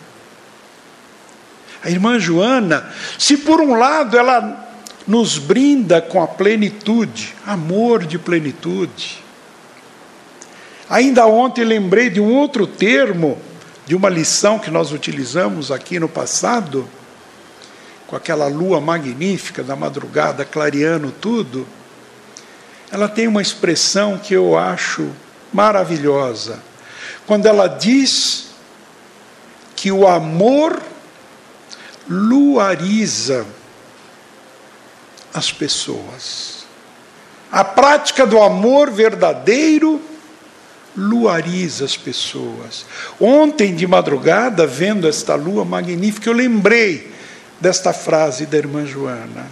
A 1.83 1.91
irmã 1.91 2.19
Joana, 2.19 2.91
se 3.19 3.39
por 3.39 3.61
um 3.61 3.75
lado 3.75 4.19
ela 4.19 4.69
nos 5.07 5.39
brinda 5.39 6.01
com 6.01 6.23
a 6.23 6.27
plenitude, 6.27 7.35
amor 7.47 8.05
de 8.05 8.19
plenitude. 8.19 9.25
Ainda 10.89 11.27
ontem 11.27 11.65
lembrei 11.65 12.11
de 12.11 12.21
um 12.21 12.35
outro 12.35 12.67
termo, 12.67 13.39
de 13.87 13.95
uma 13.95 14.09
lição 14.09 14.59
que 14.59 14.71
nós 14.71 14.93
utilizamos 14.93 15.71
aqui 15.71 15.99
no 15.99 16.09
passado, 16.09 16.89
com 18.07 18.17
aquela 18.17 18.47
lua 18.47 18.81
magnífica 18.81 19.63
da 19.63 19.75
madrugada 19.75 20.45
clareando 20.45 21.13
tudo. 21.13 21.67
Ela 22.91 23.09
tem 23.09 23.27
uma 23.27 23.41
expressão 23.41 24.19
que 24.19 24.35
eu 24.35 24.59
acho 24.59 25.11
maravilhosa. 25.53 26.61
Quando 27.27 27.47
ela 27.47 27.69
diz 27.69 28.49
que 29.77 29.91
o 29.93 30.07
amor 30.07 30.83
luariza 32.11 33.47
as 35.33 35.53
pessoas. 35.53 36.67
A 37.53 37.63
prática 37.63 38.27
do 38.27 38.43
amor 38.43 38.91
verdadeiro 38.91 40.03
luariza 40.97 41.85
as 41.85 41.97
pessoas. 41.97 42.85
Ontem 43.21 43.77
de 43.77 43.87
madrugada, 43.87 44.67
vendo 44.67 45.07
esta 45.09 45.37
lua 45.37 45.65
magnífica, 45.65 46.29
eu 46.29 46.35
lembrei 46.35 47.13
desta 47.61 47.93
frase 47.93 48.45
da 48.45 48.59
irmã 48.59 48.85
Joana. 48.85 49.47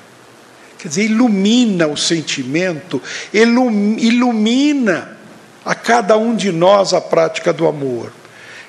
Quer 0.79 0.89
dizer, 0.89 1.05
ilumina 1.05 1.87
o 1.87 1.97
sentimento, 1.97 3.01
ilumina 3.33 5.17
a 5.65 5.75
cada 5.75 6.17
um 6.17 6.35
de 6.35 6.51
nós 6.51 6.93
a 6.93 7.01
prática 7.01 7.53
do 7.53 7.67
amor. 7.69 8.13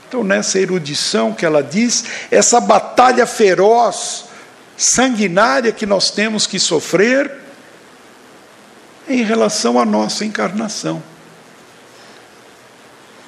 Então, 0.10 0.24
nessa 0.24 0.58
erudição 0.58 1.36
que 1.36 1.46
ela 1.46 1.62
diz, 1.62 2.04
essa 2.32 2.60
batalha 2.60 3.28
feroz, 3.28 4.26
sanguinária 4.76 5.72
que 5.72 5.86
nós 5.86 6.10
temos 6.10 6.48
que 6.48 6.58
sofrer 6.58 7.32
em 9.08 9.22
relação 9.22 9.80
à 9.80 9.86
nossa 9.86 10.26
encarnação. 10.26 11.04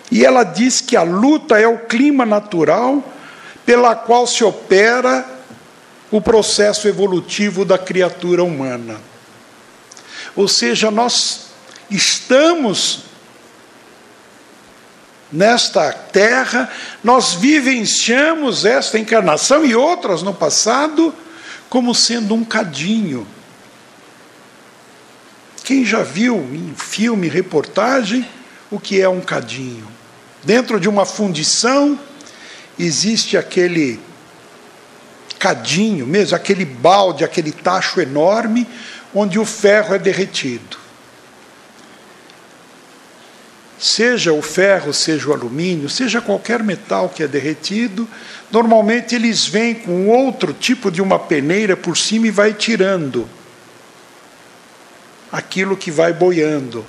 E 0.09 0.25
ela 0.25 0.43
diz 0.43 0.81
que 0.81 0.97
a 0.97 1.03
luta 1.03 1.59
é 1.59 1.67
o 1.67 1.77
clima 1.77 2.25
natural 2.25 3.03
pela 3.63 3.95
qual 3.95 4.25
se 4.25 4.43
opera 4.43 5.23
o 6.09 6.19
processo 6.19 6.87
evolutivo 6.87 7.63
da 7.63 7.77
criatura 7.77 8.43
humana. 8.43 8.99
Ou 10.35 10.47
seja, 10.47 10.89
nós 10.89 11.51
estamos 11.91 13.10
nesta 15.31 15.91
terra, 15.91 16.69
nós 17.03 17.33
vivenciamos 17.33 18.65
esta 18.65 18.99
encarnação 18.99 19.65
e 19.65 19.75
outras 19.75 20.21
no 20.21 20.33
passado 20.33 21.13
como 21.69 21.95
sendo 21.95 22.35
um 22.35 22.43
cadinho. 22.43 23.25
Quem 25.63 25.85
já 25.85 26.03
viu 26.03 26.37
em 26.53 26.73
filme, 26.75 27.29
reportagem, 27.29 28.27
o 28.69 28.79
que 28.79 28.99
é 28.99 29.07
um 29.07 29.21
cadinho? 29.21 29.87
Dentro 30.43 30.79
de 30.79 30.89
uma 30.89 31.05
fundição 31.05 31.97
existe 32.77 33.37
aquele 33.37 33.99
cadinho 35.39 36.05
mesmo, 36.05 36.35
aquele 36.35 36.65
balde, 36.65 37.23
aquele 37.23 37.51
tacho 37.51 38.01
enorme 38.01 38.67
onde 39.13 39.39
o 39.39 39.45
ferro 39.45 39.95
é 39.95 39.99
derretido. 39.99 40.80
Seja 43.81 44.31
o 44.31 44.43
ferro, 44.43 44.93
seja 44.93 45.27
o 45.27 45.33
alumínio, 45.33 45.89
seja 45.89 46.21
qualquer 46.21 46.61
metal 46.61 47.09
que 47.09 47.23
é 47.23 47.27
derretido, 47.27 48.07
normalmente 48.51 49.15
eles 49.15 49.47
vêm 49.47 49.73
com 49.73 50.07
outro 50.07 50.53
tipo 50.53 50.91
de 50.91 51.01
uma 51.01 51.17
peneira 51.17 51.75
por 51.75 51.97
cima 51.97 52.27
e 52.27 52.31
vai 52.31 52.53
tirando 52.53 53.27
aquilo 55.31 55.75
que 55.75 55.89
vai 55.89 56.13
boiando. 56.13 56.85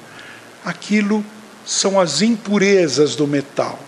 Aquilo 0.62 1.24
são 1.64 1.98
as 1.98 2.20
impurezas 2.20 3.16
do 3.16 3.26
metal. 3.26 3.80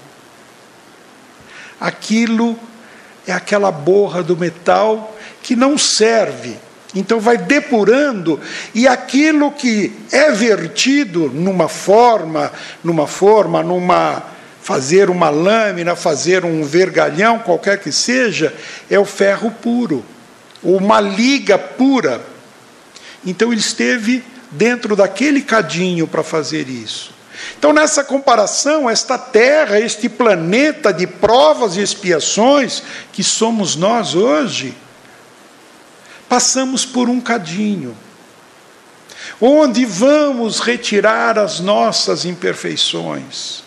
Aquilo 1.79 2.59
é 3.27 3.33
aquela 3.33 3.71
borra 3.71 4.23
do 4.23 4.35
metal 4.35 5.14
que 5.43 5.55
não 5.55 5.77
serve 5.77 6.57
então 6.95 7.19
vai 7.19 7.37
depurando 7.37 8.41
e 8.75 8.87
aquilo 8.87 9.51
que 9.51 9.93
é 10.13 10.31
vertido 10.31 11.29
numa 11.29 11.69
forma, 11.69 12.53
numa 12.83 13.07
forma, 13.07 13.63
numa 13.63 14.23
fazer 14.63 15.11
uma 15.11 15.29
lâmina, 15.29 15.95
fazer 15.95 16.43
um 16.45 16.65
vergalhão, 16.65 17.39
qualquer 17.39 17.79
que 17.79 17.93
seja, 17.93 18.55
é 18.89 18.99
o 18.99 19.05
ferro 19.05 19.51
puro, 19.51 20.03
ou 20.63 20.79
uma 20.79 21.01
liga 21.01 21.59
pura. 21.59 22.23
Então 23.27 23.53
ele 23.53 23.61
esteve 23.61 24.25
dentro 24.51 24.97
daquele 24.97 25.43
cadinho 25.43 26.07
para 26.07 26.23
fazer 26.23 26.69
isso. 26.69 27.13
Então, 27.59 27.73
nessa 27.73 28.05
comparação, 28.05 28.89
esta 28.89 29.19
terra, 29.19 29.79
este 29.79 30.09
planeta 30.09 30.93
de 30.93 31.07
provas 31.07 31.77
e 31.77 31.83
expiações 31.83 32.83
que 33.13 33.23
somos 33.23 33.77
nós 33.77 34.15
hoje, 34.15 34.75
passamos 36.35 36.85
por 36.85 37.09
um 37.09 37.20
cadinho, 37.20 37.97
onde 39.40 39.85
vamos 39.85 40.59
retirar 40.59 41.38
as 41.38 41.61
nossas 41.61 42.25
imperfeições, 42.25 43.62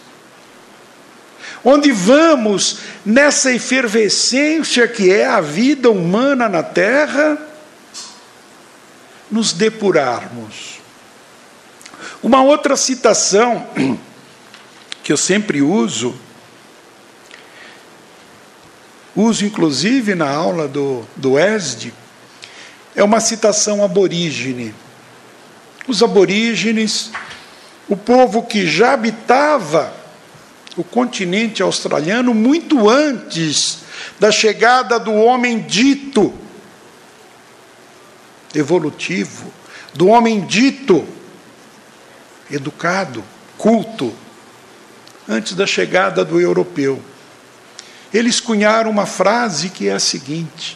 onde 1.64 1.94
vamos, 1.94 2.80
nessa 3.06 3.54
efervescência 3.54 4.86
que 4.86 5.10
é 5.10 5.26
a 5.26 5.40
vida 5.40 5.90
humana 5.90 6.50
na 6.50 6.62
terra, 6.62 7.38
nos 9.32 9.54
depurarmos. 9.54 10.82
Uma 12.22 12.44
outra 12.44 12.76
citação 12.76 13.66
que 15.06 15.14
eu 15.14 15.18
sempre 15.18 15.62
uso 15.62 16.14
uso 19.16 19.46
inclusive 19.46 20.14
na 20.16 20.30
aula 20.30 20.68
do, 20.68 21.08
do 21.16 21.40
ESD, 21.40 21.94
é 22.98 23.04
uma 23.04 23.20
citação 23.20 23.84
aborígene. 23.84 24.74
Os 25.88 26.02
aborígenes, 26.02 27.12
o 27.88 27.96
povo 27.96 28.42
que 28.42 28.66
já 28.66 28.94
habitava 28.94 29.94
o 30.76 30.84
continente 30.84 31.62
australiano 31.62 32.34
muito 32.34 32.90
antes 32.90 33.80
da 34.20 34.32
chegada 34.32 35.00
do 35.00 35.14
homem 35.14 35.62
dito 35.62 36.34
evolutivo, 38.56 39.54
do 39.94 40.08
homem 40.08 40.44
dito 40.44 41.08
educado, 42.50 43.24
culto, 43.60 44.12
antes 45.30 45.54
da 45.54 45.68
chegada 45.68 46.26
do 46.26 46.42
europeu. 46.42 47.00
Eles 48.12 48.40
cunharam 48.40 48.90
uma 48.90 49.06
frase 49.06 49.70
que 49.70 49.88
é 49.88 49.94
a 49.94 50.00
seguinte: 50.00 50.76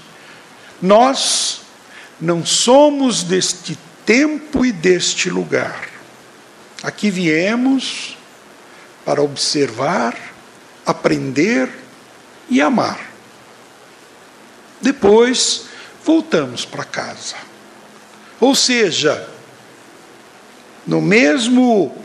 Nós 0.80 1.61
não 2.22 2.46
somos 2.46 3.24
deste 3.24 3.78
tempo 4.06 4.64
e 4.64 4.72
deste 4.72 5.30
lugar. 5.30 5.90
Aqui 6.84 7.10
viemos 7.10 8.18
para 9.04 9.22
observar, 9.22 10.16
aprender 10.86 11.70
e 12.50 12.62
amar. 12.62 13.12
Depois 14.80 15.66
voltamos 16.06 16.66
para 16.66 16.84
casa. 16.84 17.36
Ou 18.40 18.56
seja, 18.56 19.28
no 20.86 21.02
mesmo 21.02 21.96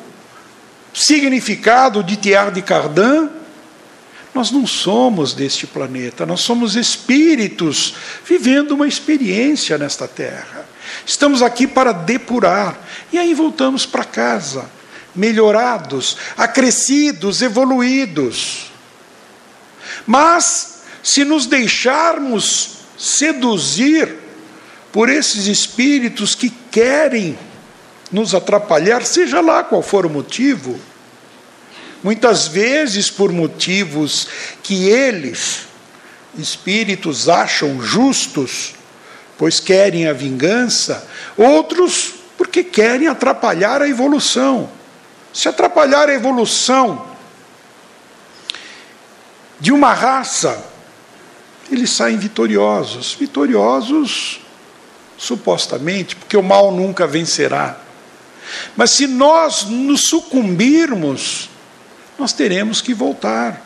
significado 0.93 2.03
de 2.03 2.17
Tiar 2.17 2.51
de 2.51 2.63
Cardan, 2.63 3.31
nós 4.37 4.51
não 4.51 4.67
somos 4.67 5.33
deste 5.33 5.67
planeta, 5.67 6.27
nós 6.27 6.41
somos 6.43 6.77
espíritos 6.77 7.95
vivendo 8.23 8.73
uma 8.73 8.87
experiência 8.87 9.79
nesta 9.79 10.07
terra. 10.07 10.69
Estamos 11.07 11.41
aqui 11.41 11.67
para 11.67 11.91
depurar, 11.91 12.79
e 13.11 13.19
aí 13.19 13.33
voltamos 13.33 13.87
para 13.87 14.05
casa, 14.05 14.71
melhorados, 15.15 16.19
acrescidos, 16.37 17.41
evoluídos. 17.41 18.71
Mas, 20.07 20.83
se 21.03 21.25
nos 21.25 21.47
deixarmos 21.47 22.81
seduzir 22.99 24.17
por 24.93 25.09
esses 25.09 25.47
espíritos 25.47 26.35
que 26.35 26.51
querem 26.71 27.39
nos 28.13 28.35
atrapalhar, 28.35 29.03
seja 29.03 29.41
lá 29.41 29.65
qual 29.65 29.81
for 29.81 30.05
o 30.05 30.11
motivo, 30.11 30.79
muitas 32.03 32.47
vezes 32.47 33.11
por 33.11 33.33
motivos 33.33 34.29
que 34.63 34.89
eles, 34.89 35.67
espíritos, 36.39 37.29
acham 37.29 37.81
justos, 37.81 38.75
pois 39.39 39.61
querem 39.61 40.07
a 40.07 40.13
vingança, 40.13 41.07
outros 41.37 42.15
porque 42.37 42.63
querem 42.63 43.09
atrapalhar 43.09 43.83
a 43.83 43.89
evolução. 43.89 44.71
Se 45.33 45.49
atrapalhar 45.49 46.09
a 46.09 46.15
evolução 46.15 47.07
de 49.59 49.73
uma 49.73 49.93
raça, 49.93 50.65
eles 51.71 51.91
saem 51.91 52.19
vitoriosos. 52.19 53.15
Vitoriosos, 53.15 54.41
supostamente, 55.17 56.17
porque 56.17 56.37
o 56.37 56.43
mal 56.43 56.73
nunca 56.73 57.07
vencerá. 57.07 57.79
Mas 58.77 58.91
se 58.91 59.07
nós 59.07 59.65
nos 59.65 60.03
sucumbirmos 60.09 61.51
nós 62.19 62.33
teremos 62.33 62.81
que 62.81 62.95
voltar. 62.95 63.63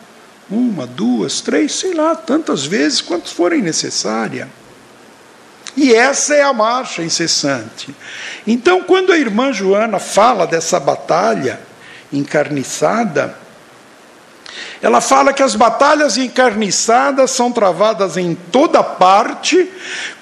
Uma, 0.49 0.85
duas, 0.85 1.39
três, 1.39 1.73
sei 1.73 1.93
lá, 1.93 2.13
tantas 2.13 2.65
vezes 2.65 2.99
quantas 2.99 3.31
forem 3.31 3.61
necessárias. 3.61 4.49
E 5.77 5.93
essa 5.93 6.35
é 6.35 6.41
a 6.41 6.51
marcha 6.51 7.01
incessante. 7.01 7.95
Então, 8.45 8.83
quando 8.83 9.13
a 9.13 9.17
irmã 9.17 9.53
Joana 9.53 9.99
fala 9.99 10.45
dessa 10.45 10.79
batalha 10.79 11.61
encarniçada, 12.11 13.37
ela 14.81 14.99
fala 14.99 15.31
que 15.31 15.43
as 15.43 15.55
batalhas 15.55 16.17
encarniçadas 16.17 17.29
são 17.31 17.51
travadas 17.51 18.17
em 18.17 18.33
toda 18.33 18.83
parte, 18.83 19.69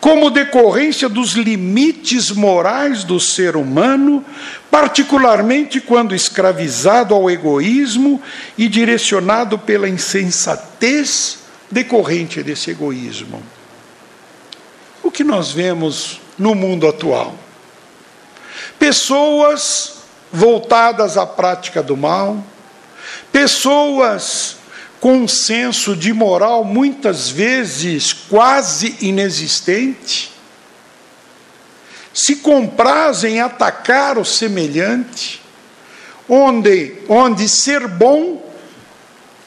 como 0.01 0.29
decorrência 0.29 1.07
dos 1.07 1.31
limites 1.31 2.29
morais 2.29 3.05
do 3.05 3.21
ser 3.21 3.55
humano, 3.55 4.23
particularmente 4.69 5.79
quando 5.79 6.13
escravizado 6.13 7.15
ao 7.15 7.31
egoísmo 7.31 8.21
e 8.57 8.67
direcionado 8.67 9.57
pela 9.57 9.87
insensatez 9.87 11.39
decorrente 11.71 12.43
desse 12.43 12.71
egoísmo. 12.71 13.41
O 15.01 15.09
que 15.09 15.23
nós 15.23 15.51
vemos 15.51 16.19
no 16.37 16.53
mundo 16.53 16.85
atual? 16.85 17.33
Pessoas 18.77 19.99
voltadas 20.31 21.17
à 21.17 21.25
prática 21.25 21.81
do 21.81 21.95
mal, 21.95 22.43
Pessoas 23.31 24.57
com 24.99 25.19
um 25.19 25.27
senso 25.27 25.95
de 25.95 26.11
moral 26.11 26.63
muitas 26.63 27.29
vezes 27.29 28.11
quase 28.11 28.97
inexistente, 28.99 30.31
se 32.13 32.37
comprazem 32.37 33.35
em 33.35 33.41
atacar 33.41 34.17
o 34.17 34.25
semelhante, 34.25 35.41
onde, 36.27 36.97
onde 37.07 37.47
ser 37.47 37.87
bom 37.87 38.45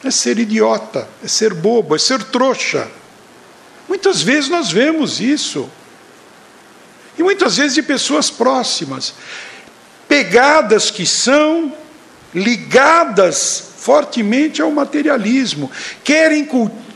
é 0.03 0.11
ser 0.11 0.39
idiota, 0.39 1.07
é 1.23 1.27
ser 1.27 1.53
bobo, 1.53 1.95
é 1.95 1.99
ser 1.99 2.23
trouxa. 2.23 2.89
Muitas 3.87 4.21
vezes 4.21 4.49
nós 4.49 4.71
vemos 4.71 5.21
isso. 5.21 5.69
E 7.17 7.23
muitas 7.23 7.57
vezes 7.57 7.75
de 7.75 7.83
pessoas 7.83 8.31
próximas, 8.31 9.13
pegadas 10.07 10.89
que 10.89 11.05
são, 11.05 11.71
ligadas 12.33 13.72
fortemente 13.83 14.61
ao 14.61 14.71
materialismo. 14.71 15.69
Querem, 16.05 16.47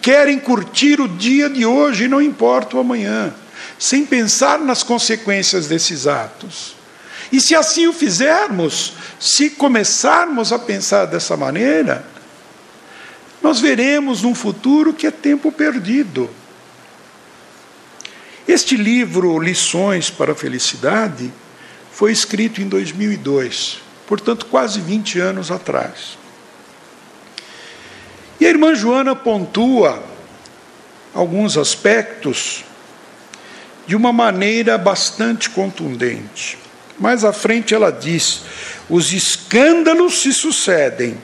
querem 0.01 0.39
curtir 0.39 1.01
o 1.01 1.07
dia 1.07 1.49
de 1.49 1.65
hoje, 1.65 2.07
não 2.07 2.21
importa 2.21 2.77
o 2.77 2.79
amanhã, 2.79 3.33
sem 3.77 4.05
pensar 4.05 4.57
nas 4.57 4.83
consequências 4.83 5.67
desses 5.67 6.07
atos. 6.07 6.77
E 7.29 7.41
se 7.41 7.53
assim 7.53 7.87
o 7.87 7.93
fizermos, 7.93 8.93
se 9.19 9.49
começarmos 9.49 10.53
a 10.53 10.59
pensar 10.59 11.05
dessa 11.05 11.35
maneira, 11.35 12.05
nós 13.43 13.59
veremos 13.59 14.21
num 14.21 14.33
futuro 14.33 14.93
que 14.93 15.07
é 15.07 15.11
tempo 15.11 15.51
perdido. 15.51 16.29
Este 18.47 18.77
livro, 18.77 19.37
Lições 19.39 20.09
para 20.09 20.31
a 20.31 20.35
Felicidade, 20.35 21.33
foi 21.91 22.13
escrito 22.13 22.61
em 22.61 22.69
2002, 22.69 23.81
portanto, 24.07 24.45
quase 24.45 24.79
20 24.79 25.19
anos 25.19 25.51
atrás. 25.51 26.17
E 28.39 28.45
a 28.45 28.49
irmã 28.49 28.75
Joana 28.75 29.15
pontua 29.15 30.03
alguns 31.13 31.57
aspectos 31.57 32.63
de 33.87 33.95
uma 33.95 34.13
maneira 34.13 34.77
bastante 34.77 35.49
contundente. 35.49 36.57
Mais 36.99 37.23
à 37.23 37.33
frente 37.33 37.73
ela 37.73 37.91
diz: 37.91 38.41
os 38.89 39.11
escândalos 39.13 40.21
se 40.21 40.33
sucedem, 40.33 41.17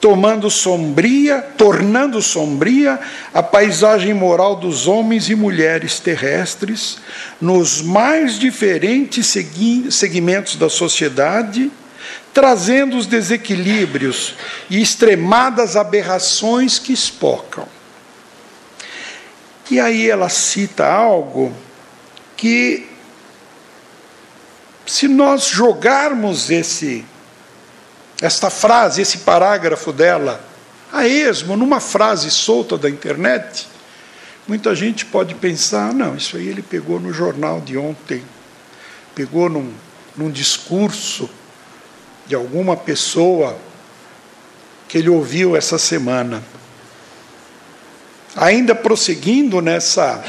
tomando 0.00 0.50
sombria, 0.50 1.40
tornando 1.56 2.22
sombria 2.22 3.00
a 3.34 3.42
paisagem 3.42 4.14
moral 4.14 4.56
dos 4.56 4.86
homens 4.86 5.28
e 5.28 5.34
mulheres 5.34 5.98
terrestres 5.98 6.98
nos 7.40 7.82
mais 7.82 8.38
diferentes 8.38 9.34
segmentos 9.90 10.56
da 10.56 10.68
sociedade 10.68 11.70
trazendo 12.36 12.98
os 12.98 13.06
desequilíbrios 13.06 14.34
e 14.68 14.82
extremadas 14.82 15.74
aberrações 15.74 16.78
que 16.78 16.92
espocam. 16.92 17.66
E 19.70 19.80
aí 19.80 20.10
ela 20.10 20.28
cita 20.28 20.86
algo 20.86 21.50
que, 22.36 22.86
se 24.86 25.08
nós 25.08 25.46
jogarmos 25.46 26.50
esse, 26.50 27.06
esta 28.20 28.50
frase, 28.50 29.00
esse 29.00 29.18
parágrafo 29.18 29.90
dela, 29.90 30.44
a 30.92 31.08
esmo, 31.08 31.56
numa 31.56 31.80
frase 31.80 32.30
solta 32.30 32.76
da 32.76 32.90
internet, 32.90 33.66
muita 34.46 34.74
gente 34.74 35.06
pode 35.06 35.34
pensar: 35.36 35.94
não, 35.94 36.14
isso 36.14 36.36
aí 36.36 36.46
ele 36.46 36.60
pegou 36.60 37.00
no 37.00 37.14
jornal 37.14 37.62
de 37.62 37.78
ontem, 37.78 38.22
pegou 39.14 39.48
num, 39.48 39.72
num 40.14 40.30
discurso 40.30 41.30
de 42.26 42.34
alguma 42.34 42.76
pessoa 42.76 43.56
que 44.88 44.98
ele 44.98 45.08
ouviu 45.08 45.56
essa 45.56 45.78
semana. 45.78 46.42
Ainda 48.34 48.74
prosseguindo 48.74 49.60
nessa 49.60 50.22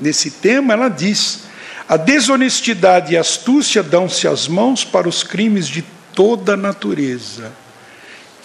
nesse 0.00 0.30
tema, 0.30 0.72
ela 0.72 0.88
diz: 0.88 1.40
a 1.88 1.96
desonestidade 1.96 3.14
e 3.14 3.16
a 3.16 3.20
astúcia 3.20 3.82
dão-se 3.82 4.26
as 4.26 4.48
mãos 4.48 4.84
para 4.84 5.08
os 5.08 5.22
crimes 5.22 5.66
de 5.66 5.84
toda 6.14 6.54
a 6.54 6.56
natureza. 6.56 7.52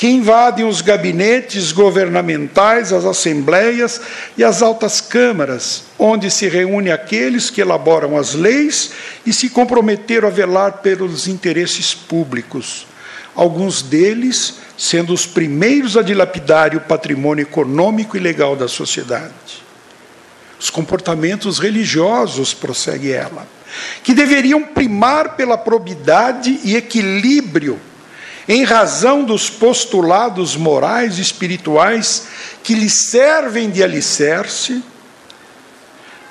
Que 0.06 0.12
invadem 0.12 0.64
os 0.64 0.82
gabinetes 0.82 1.72
governamentais, 1.72 2.94
as 2.94 3.06
assembleias 3.06 4.00
e 4.38 4.44
as 4.44 4.62
altas 4.62 5.02
câmaras, 5.02 5.86
onde 5.98 6.30
se 6.30 6.48
reúnem 6.48 6.94
aqueles 6.94 7.50
que 7.50 7.60
elaboram 7.60 8.16
as 8.16 8.36
leis 8.36 8.92
e 9.26 9.34
se 9.34 9.50
comprometeram 9.50 10.28
a 10.28 10.32
velar 10.32 10.74
pelos 10.74 11.28
interesses 11.28 11.96
públicos. 11.96 12.86
Alguns 13.34 13.82
deles 13.82 14.60
sendo 14.78 15.12
os 15.12 15.26
primeiros 15.26 15.98
a 15.98 16.04
dilapidar 16.04 16.76
o 16.76 16.82
patrimônio 16.82 17.42
econômico 17.42 18.16
e 18.16 18.20
legal 18.20 18.56
da 18.56 18.68
sociedade. 18.68 19.34
Os 20.60 20.70
comportamentos 20.70 21.58
religiosos, 21.58 22.54
prossegue 22.54 23.12
ela, 23.12 23.48
que 24.04 24.14
deveriam 24.14 24.66
primar 24.66 25.36
pela 25.36 25.58
probidade 25.58 26.60
e 26.64 26.76
equilíbrio 26.76 27.82
em 28.48 28.64
razão 28.64 29.24
dos 29.24 29.50
postulados 29.50 30.56
morais 30.56 31.18
e 31.18 31.22
espirituais 31.22 32.28
que 32.64 32.76
lhe 32.76 32.90
servem 32.90 33.70
de 33.70 33.84
alicerce, 33.84 34.84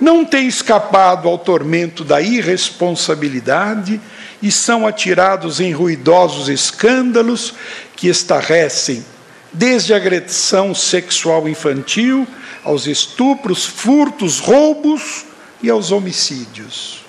não 0.01 0.25
têm 0.25 0.47
escapado 0.47 1.29
ao 1.29 1.39
tormento 1.39 2.05
da 2.05 2.21
irresponsabilidade 2.21 4.01
e 4.43 4.51
são 4.51 4.87
atirados 4.87 5.61
em 5.61 5.73
ruidosos 5.73 6.49
escândalos 6.49 7.55
que 7.97 8.09
estarrecem 8.09 9.05
desde 9.53 9.95
a 9.95 9.97
agressão 9.97 10.75
sexual 10.75 11.49
infantil 11.49 12.27
aos 12.65 12.87
estupros, 12.87 13.65
furtos, 13.65 14.41
roubos 14.41 15.25
e 15.63 15.71
aos 15.71 15.93
homicídios. 15.93 17.05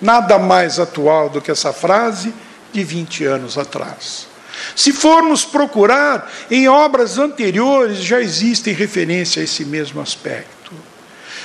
Nada 0.00 0.38
mais 0.38 0.78
atual 0.78 1.28
do 1.28 1.40
que 1.40 1.50
essa 1.50 1.72
frase 1.72 2.32
de 2.72 2.84
20 2.84 3.24
anos 3.24 3.58
atrás. 3.58 4.26
Se 4.74 4.92
formos 4.92 5.44
procurar, 5.44 6.30
em 6.50 6.68
obras 6.68 7.18
anteriores 7.18 7.98
já 7.98 8.20
existem 8.20 8.74
referência 8.74 9.40
a 9.40 9.44
esse 9.44 9.64
mesmo 9.64 10.00
aspecto. 10.00 10.72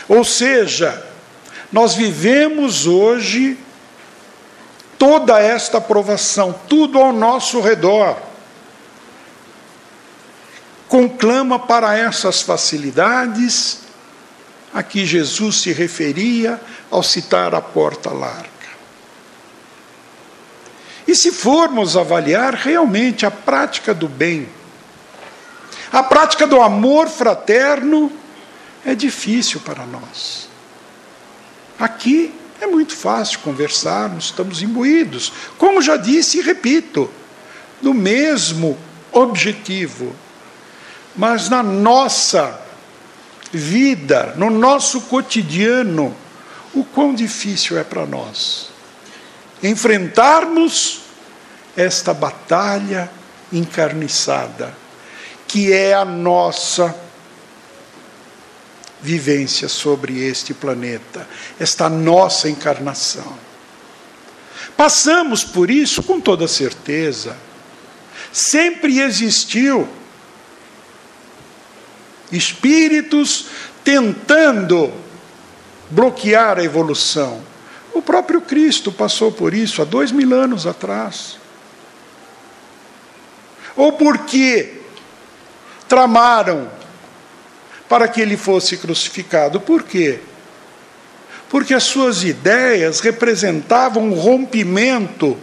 Ou 0.07 0.23
seja, 0.23 1.05
nós 1.71 1.95
vivemos 1.95 2.85
hoje 2.87 3.57
toda 4.97 5.39
esta 5.39 5.79
aprovação, 5.79 6.53
tudo 6.67 6.99
ao 6.99 7.11
nosso 7.11 7.59
redor. 7.59 8.17
Conclama 10.87 11.57
para 11.57 11.97
essas 11.97 12.41
facilidades 12.41 13.79
a 14.73 14.81
que 14.83 15.05
Jesus 15.05 15.61
se 15.61 15.71
referia 15.71 16.59
ao 16.89 17.03
citar 17.03 17.53
a 17.53 17.61
porta 17.61 18.11
larga. 18.11 18.52
E 21.07 21.15
se 21.15 21.31
formos 21.31 21.97
avaliar 21.97 22.53
realmente 22.53 23.25
a 23.25 23.31
prática 23.31 23.93
do 23.93 24.07
bem, 24.07 24.47
a 25.91 26.01
prática 26.01 26.47
do 26.47 26.61
amor 26.61 27.07
fraterno 27.07 28.11
é 28.85 28.95
difícil 28.95 29.59
para 29.59 29.85
nós. 29.85 30.49
Aqui 31.77 32.33
é 32.59 32.65
muito 32.65 32.95
fácil 32.95 33.39
conversarmos, 33.39 34.25
estamos 34.25 34.61
imbuídos, 34.61 35.31
como 35.57 35.81
já 35.81 35.97
disse 35.97 36.39
e 36.39 36.41
repito, 36.41 37.11
do 37.81 37.93
mesmo 37.93 38.77
objetivo. 39.11 40.15
Mas 41.15 41.49
na 41.49 41.61
nossa 41.61 42.59
vida, 43.51 44.33
no 44.37 44.49
nosso 44.49 45.01
cotidiano, 45.01 46.15
o 46.73 46.83
quão 46.83 47.13
difícil 47.13 47.77
é 47.77 47.83
para 47.83 48.05
nós 48.05 48.72
enfrentarmos 49.63 51.01
esta 51.75 52.13
batalha 52.13 53.09
encarniçada, 53.51 54.75
que 55.47 55.71
é 55.71 55.93
a 55.93 56.03
nossa 56.03 56.93
vivência 59.01 59.67
sobre 59.67 60.19
este 60.19 60.53
planeta, 60.53 61.27
esta 61.59 61.89
nossa 61.89 62.49
encarnação. 62.49 63.37
Passamos 64.75 65.43
por 65.43 65.69
isso 65.69 66.03
com 66.03 66.19
toda 66.19 66.47
certeza. 66.47 67.37
Sempre 68.31 68.99
existiu 68.99 69.87
espíritos 72.31 73.47
tentando 73.83 74.91
bloquear 75.89 76.57
a 76.57 76.63
evolução. 76.63 77.52
O 77.93 78.01
próprio 78.01 78.41
Cristo 78.41 78.91
passou 78.91 79.31
por 79.31 79.53
isso 79.53 79.81
há 79.81 79.85
dois 79.85 80.11
mil 80.11 80.33
anos 80.33 80.65
atrás. 80.65 81.37
Ou 83.75 83.93
porque 83.93 84.81
tramaram 85.87 86.69
para 87.87 88.07
que 88.07 88.21
ele 88.21 88.35
fosse 88.35 88.77
crucificado. 88.77 89.61
Por 89.61 89.83
quê? 89.83 90.19
Porque 91.49 91.73
as 91.73 91.83
suas 91.83 92.23
ideias 92.23 92.99
representavam 92.99 94.09
o 94.09 94.15
rompimento 94.15 95.37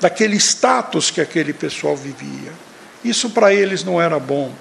daquele 0.00 0.36
status 0.36 1.10
que 1.10 1.20
aquele 1.20 1.52
pessoal 1.52 1.96
vivia. 1.96 2.52
Isso 3.04 3.30
para 3.30 3.52
eles 3.52 3.82
não 3.82 4.00
era 4.00 4.18
bom. 4.20 4.52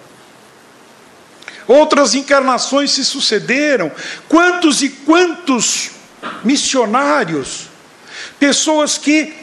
Outras 1.67 2.15
encarnações 2.15 2.91
se 2.91 3.05
sucederam. 3.05 3.91
Quantos 4.27 4.81
e 4.81 4.89
quantos 4.89 5.91
missionários, 6.43 7.67
pessoas 8.39 8.97
que 8.97 9.33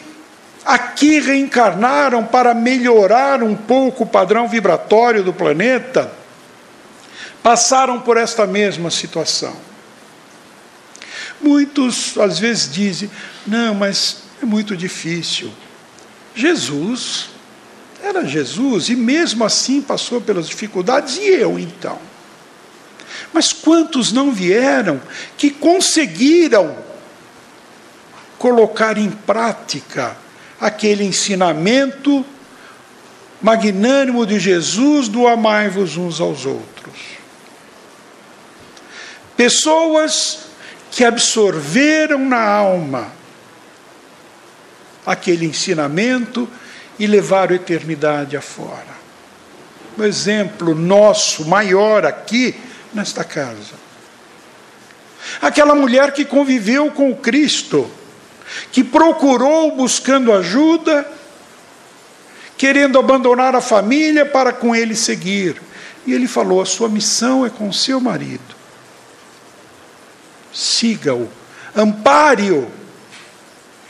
aqui 0.65 1.21
reencarnaram 1.21 2.25
para 2.25 2.55
melhorar 2.55 3.43
um 3.43 3.55
pouco 3.55 4.05
o 4.05 4.07
padrão 4.07 4.49
vibratório 4.49 5.23
do 5.23 5.33
planeta, 5.33 6.11
passaram 7.43 8.01
por 8.01 8.17
esta 8.17 8.47
mesma 8.47 8.91
situação. 8.91 9.55
Muitos 11.41 12.17
às 12.17 12.39
vezes 12.39 12.73
dizem: 12.73 13.11
não, 13.47 13.75
mas 13.75 14.23
é 14.43 14.47
muito 14.47 14.77
difícil. 14.77 15.53
Jesus 16.35 17.29
era 18.03 18.25
Jesus 18.25 18.89
e 18.89 18.97
mesmo 18.97 19.45
assim 19.45 19.81
passou 19.81 20.21
pelas 20.21 20.49
dificuldades, 20.49 21.17
e 21.17 21.27
eu 21.27 21.59
então? 21.59 21.99
Mas 23.33 23.53
quantos 23.53 24.12
não 24.12 24.33
vieram 24.33 25.00
que 25.37 25.50
conseguiram 25.50 26.77
colocar 28.38 28.98
em 28.98 29.11
prática 29.11 30.16
aquele 30.61 31.05
ensinamento 31.05 32.24
magnânimo 33.40 34.27
de 34.27 34.38
Jesus 34.38 35.09
do 35.09 35.27
amai-vos 35.27 35.96
uns 35.96 36.20
aos 36.20 36.46
outros? 36.46 36.94
Pessoas 39.37 40.40
que 40.90 41.05
absorveram 41.05 42.20
na 42.20 42.40
alma 42.40 43.12
aquele 45.05 45.44
ensinamento 45.44 46.48
e 46.98 47.07
levaram 47.07 47.53
a 47.53 47.57
eternidade 47.57 48.37
afora. 48.37 48.94
Um 49.98 50.05
exemplo 50.05 50.74
nosso 50.74 51.44
maior 51.46 52.05
aqui 52.05 52.55
nesta 52.94 53.24
casa. 53.24 53.74
Aquela 55.40 55.74
mulher 55.74 56.12
que 56.12 56.24
conviveu 56.24 56.90
com 56.90 57.11
o 57.11 57.16
Cristo, 57.16 57.90
que 58.70 58.85
procurou 58.85 59.74
buscando 59.74 60.33
ajuda, 60.33 61.11
querendo 62.57 62.98
abandonar 62.98 63.54
a 63.54 63.61
família 63.61 64.24
para 64.24 64.52
com 64.52 64.74
ele 64.74 64.94
seguir. 64.94 65.61
E 66.07 66.12
ele 66.12 66.28
falou: 66.28 66.61
a 66.61 66.66
sua 66.66 66.88
missão 66.88 67.44
é 67.44 67.50
com 67.50 67.72
seu 67.72 68.00
marido. 68.00 68.54
Siga-o, 70.52 71.28
ampare-o, 71.74 72.70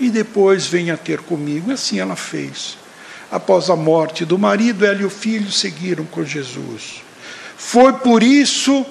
e 0.01 0.09
depois 0.09 0.67
venha 0.67 0.97
ter 0.97 1.21
comigo. 1.21 1.71
E 1.71 1.75
assim 1.75 1.99
ela 1.99 2.17
fez. 2.17 2.79
Após 3.31 3.69
a 3.69 3.77
morte 3.77 4.25
do 4.25 4.39
marido, 4.39 4.87
ela 4.87 5.03
e 5.03 5.05
o 5.05 5.11
filho 5.11 5.51
seguiram 5.51 6.05
com 6.05 6.25
Jesus. 6.25 7.03
Foi 7.57 7.93
por 7.95 8.23
isso 8.23 8.87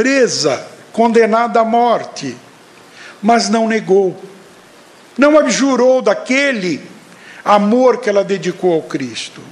presa, 0.00 0.66
condenada 0.92 1.60
à 1.60 1.64
morte, 1.64 2.34
mas 3.20 3.50
não 3.50 3.68
negou, 3.68 4.18
não 5.18 5.38
abjurou 5.38 6.00
daquele 6.00 6.80
amor 7.44 7.98
que 7.98 8.08
ela 8.08 8.24
dedicou 8.24 8.72
ao 8.72 8.82
Cristo. 8.82 9.42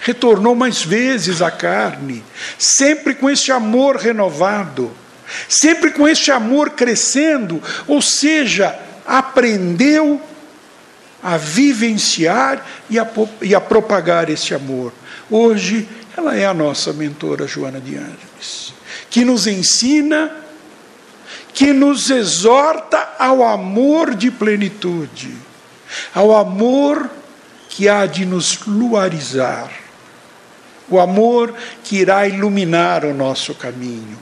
Retornou 0.00 0.54
mais 0.54 0.82
vezes 0.82 1.40
à 1.40 1.50
carne, 1.50 2.22
sempre 2.58 3.14
com 3.14 3.30
este 3.30 3.50
amor 3.50 3.96
renovado, 3.96 4.92
sempre 5.48 5.90
com 5.90 6.06
este 6.06 6.30
amor 6.30 6.72
crescendo, 6.72 7.62
ou 7.88 8.02
seja, 8.02 8.78
aprendeu 9.06 10.20
a 11.22 11.38
vivenciar 11.38 12.62
e 12.90 12.98
a, 12.98 13.10
e 13.40 13.54
a 13.54 13.60
propagar 13.60 14.28
esse 14.28 14.52
amor. 14.52 14.92
Hoje, 15.30 15.88
ela 16.14 16.36
é 16.36 16.44
a 16.44 16.52
nossa 16.52 16.92
mentora 16.92 17.46
Joana 17.46 17.80
de 17.80 17.96
Ângeles, 17.96 18.74
que 19.10 19.24
nos 19.24 19.46
ensina, 19.46 20.30
que 21.52 21.72
nos 21.72 22.08
exorta 22.08 23.14
ao 23.18 23.44
amor 23.44 24.14
de 24.14 24.30
plenitude, 24.30 25.36
ao 26.14 26.34
amor 26.34 27.10
que 27.68 27.88
há 27.88 28.06
de 28.06 28.24
nos 28.24 28.64
luarizar, 28.66 29.70
o 30.88 30.98
amor 30.98 31.54
que 31.84 31.96
irá 31.96 32.26
iluminar 32.26 33.04
o 33.04 33.12
nosso 33.12 33.54
caminho. 33.54 34.18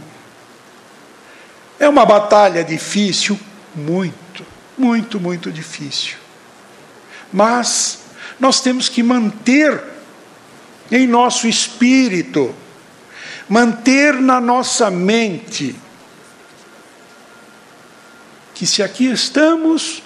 É 1.78 1.88
uma 1.88 2.04
batalha 2.04 2.64
difícil, 2.64 3.38
muito, 3.74 4.44
muito, 4.76 5.20
muito 5.20 5.52
difícil. 5.52 6.16
Mas 7.32 8.00
nós 8.40 8.60
temos 8.60 8.88
que 8.88 9.02
manter 9.02 9.82
em 10.90 11.06
nosso 11.06 11.46
espírito, 11.46 12.54
manter 13.48 14.14
na 14.14 14.40
nossa 14.40 14.90
mente, 14.90 15.74
que 18.54 18.66
se 18.66 18.82
aqui 18.82 19.06
estamos 19.10 20.02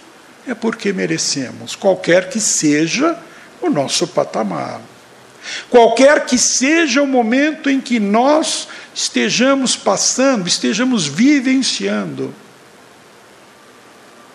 é 0.46 0.54
porque 0.54 0.92
merecemos, 0.92 1.74
qualquer 1.76 2.28
que 2.28 2.40
seja 2.40 3.18
o 3.60 3.70
nosso 3.70 4.06
patamar. 4.08 4.80
Qualquer 5.68 6.24
que 6.24 6.38
seja 6.38 7.02
o 7.02 7.06
momento 7.06 7.68
em 7.68 7.80
que 7.80 7.98
nós 7.98 8.68
estejamos 8.94 9.74
passando, 9.74 10.46
estejamos 10.46 11.06
vivenciando, 11.06 12.32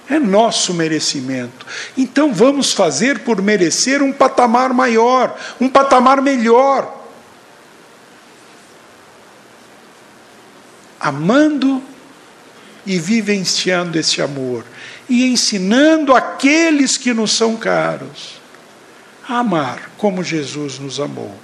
é 0.09 0.19
nosso 0.19 0.73
merecimento. 0.73 1.65
Então 1.97 2.33
vamos 2.33 2.73
fazer 2.73 3.19
por 3.19 3.41
merecer 3.41 4.01
um 4.01 4.11
patamar 4.11 4.73
maior, 4.73 5.37
um 5.59 5.69
patamar 5.69 6.21
melhor. 6.21 7.06
Amando 11.07 11.81
e 12.85 12.97
vivenciando 12.97 13.97
esse 13.99 14.21
amor 14.21 14.63
e 15.09 15.25
ensinando 15.25 16.13
aqueles 16.13 16.97
que 16.97 17.13
nos 17.13 17.31
são 17.31 17.55
caros 17.55 18.41
a 19.27 19.39
amar 19.39 19.91
como 19.97 20.23
Jesus 20.23 20.79
nos 20.79 20.99
amou. 20.99 21.37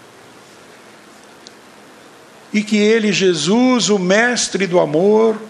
E 2.51 2.61
que 2.61 2.77
Ele, 2.77 3.11
Jesus, 3.11 3.89
o 3.89 3.97
Mestre 3.97 4.67
do 4.67 4.79
amor, 4.79 5.41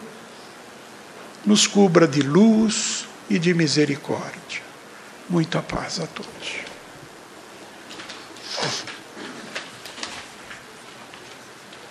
nos 1.46 1.68
cubra 1.68 2.08
de 2.08 2.22
luz 2.22 3.06
e 3.30 3.38
de 3.38 3.54
misericórdia. 3.54 4.62
Muita 5.30 5.62
paz 5.62 6.00
a 6.00 6.08
todos. 6.08 6.64